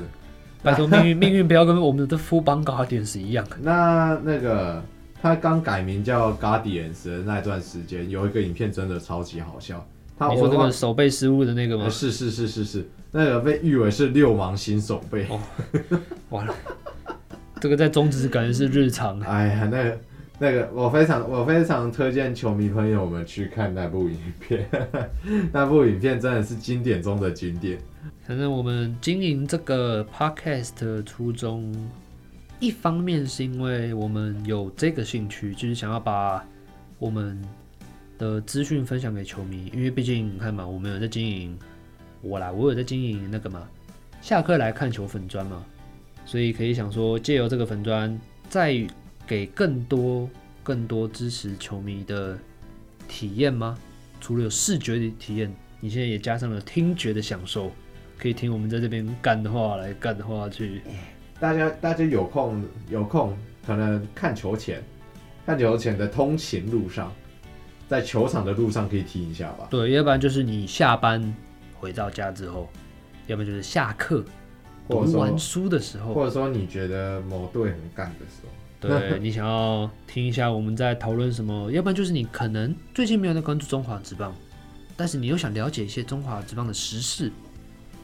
[0.62, 3.47] 拜托命运 命运不要跟我们的副班 Guardians 一样。
[3.61, 4.82] 那那个
[5.22, 9.86] 他刚改名叫 Guardians 的那段时间，有一个影片真的超级好笑。
[10.18, 11.88] 他你说那个手背失误的那个吗？
[11.88, 15.26] 是是是是是，那个被誉为是六芒星手背。
[15.30, 15.41] 哦，
[16.30, 16.55] 完了，
[17.61, 19.18] 这个在中职感觉是日常。
[19.20, 19.99] 哎呀，那个
[20.41, 24.68] 那个，我非常我非常推荐球迷朋友们去看那部影片，
[25.53, 27.78] 那部影片真的是经典中的经典。
[28.26, 31.72] 反正我们经营这个 podcast 的初衷，
[32.59, 36.45] 一方面是因为我们有这个兴趣，就是想要把
[36.99, 37.41] 我们。
[38.20, 41.57] 的资讯分享给球迷，因为毕竟你看嘛，我们有在经营，
[42.20, 43.66] 我啦，我有在经营那个嘛，
[44.20, 45.64] 下课来看球粉砖嘛，
[46.26, 48.86] 所以可以想说借由这个粉砖在
[49.31, 50.28] 给更多
[50.61, 52.37] 更多支持球迷的
[53.07, 53.78] 体验吗？
[54.20, 57.70] 除了有视觉的体验，你现在也加上了听觉的享受，
[58.18, 60.83] 可以听我们在这边干的话来干的话去。
[61.39, 64.83] 大家大家有空有空，可能看球前，
[65.47, 67.12] 看球前的通勤路上。
[67.89, 69.68] 在球场的路上可以听一下吧。
[69.70, 71.22] 对，要不然就是你下班
[71.74, 72.68] 回到家之后，
[73.28, 74.24] 要不然就是下课
[74.89, 78.49] 读完书的时候，或者说你觉得某队很干的时候，
[78.81, 84.35] 对 你想要听一下我们在讨论什么，要不然就是你可能最近没有在关注中华职棒，
[84.97, 87.31] 但是你又想了解一些中华职棒的时事，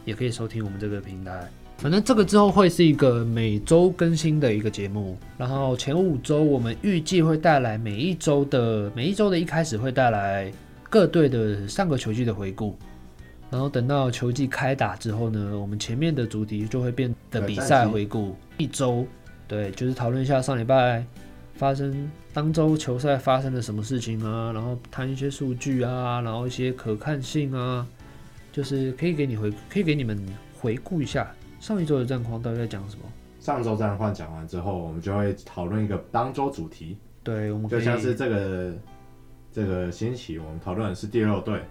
[0.04, 1.48] 也可以收听我们这个平台。
[1.78, 10.50] 反正这个之后会是一个每周更新的一个节目，然后前五周我们预计会带来每一周的每一周的一开始会带来
[10.88, 12.78] 各队的上个球季的回顾，
[13.50, 19.06] 然后等到球季开打之后呢，我们前面的主题就会变得比赛回顾一周，
[19.48, 21.04] 对，就是讨论一下上礼拜
[21.54, 27.86] 发生当周球赛发生了什么事情啊，然后谈一些数据啊，然后一些可看性啊，
[28.52, 30.20] 就是可以给你回可以给你们
[30.60, 31.32] 回顾一下。
[31.60, 33.02] 上一周的战况到底在讲什么？
[33.40, 36.98] 上周战况讲完之后，我们就会讨论一个当周主题。
[37.22, 38.74] 对，我们就像是这个
[39.52, 41.62] 这个星期我们讨论的是第六队，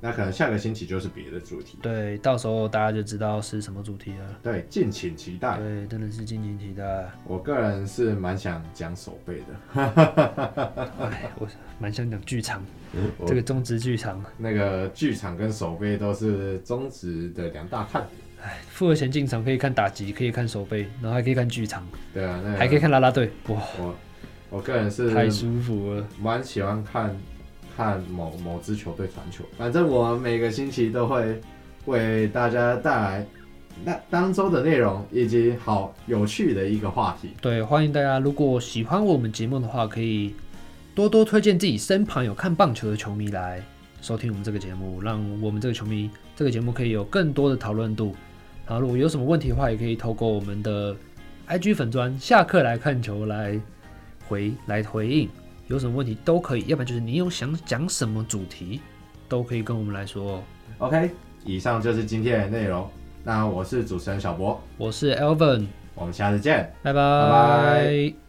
[0.00, 1.76] 那可能下个星期就是别的主题。
[1.82, 4.38] 对，到时候大家就知道是什么主题了。
[4.42, 5.58] 对，敬请期待。
[5.58, 7.10] 对，真的是敬请期待。
[7.24, 9.80] 我个人是蛮想讲手背的，
[11.00, 11.48] 哎，我
[11.80, 12.64] 蛮想讲剧场，
[13.26, 18.12] 这个中职剧场，那个剧场跟手背都是中职的两大看点。
[18.40, 21.84] 哎，付了钱进场可以看打击，可以看手背，然后还可以看剧场。
[22.14, 23.28] 对啊，那个、还可以看啦啦队。
[23.48, 23.94] 哇，我
[24.50, 27.14] 我个人是太舒服了，蛮喜欢看
[27.78, 29.44] 看某某支球队传球。
[29.56, 31.40] 反正我每个星期都会
[31.84, 33.26] 为大家带来
[33.84, 37.30] 那当周的内容以及好有趣的一个话题。
[37.40, 40.34] 对，欢迎大家，如果喜欢我们节目的话，可以
[40.92, 43.62] 多多推荐自己身旁有看棒球的球迷来
[44.00, 48.16] 收听我们这个节目，让我们这个球迷这个节目可以有更多的讨论度。
[48.66, 50.96] 然后如果有什么问题的话，也可以透过我们的
[51.48, 53.58] IG 粉砖下课来看球来
[54.28, 55.28] 回来回应，
[55.68, 58.80] 有什么问题都可以，要不然就是你有想讲什么主题，
[59.28, 60.42] 都可以跟我们来说。
[60.78, 61.10] OK，
[61.44, 62.88] 以上就是今天的内容。
[63.22, 67.00] 那我是主持人小博，我是 Alvin，我们下次见，拜拜。
[67.00, 68.27] 拜拜。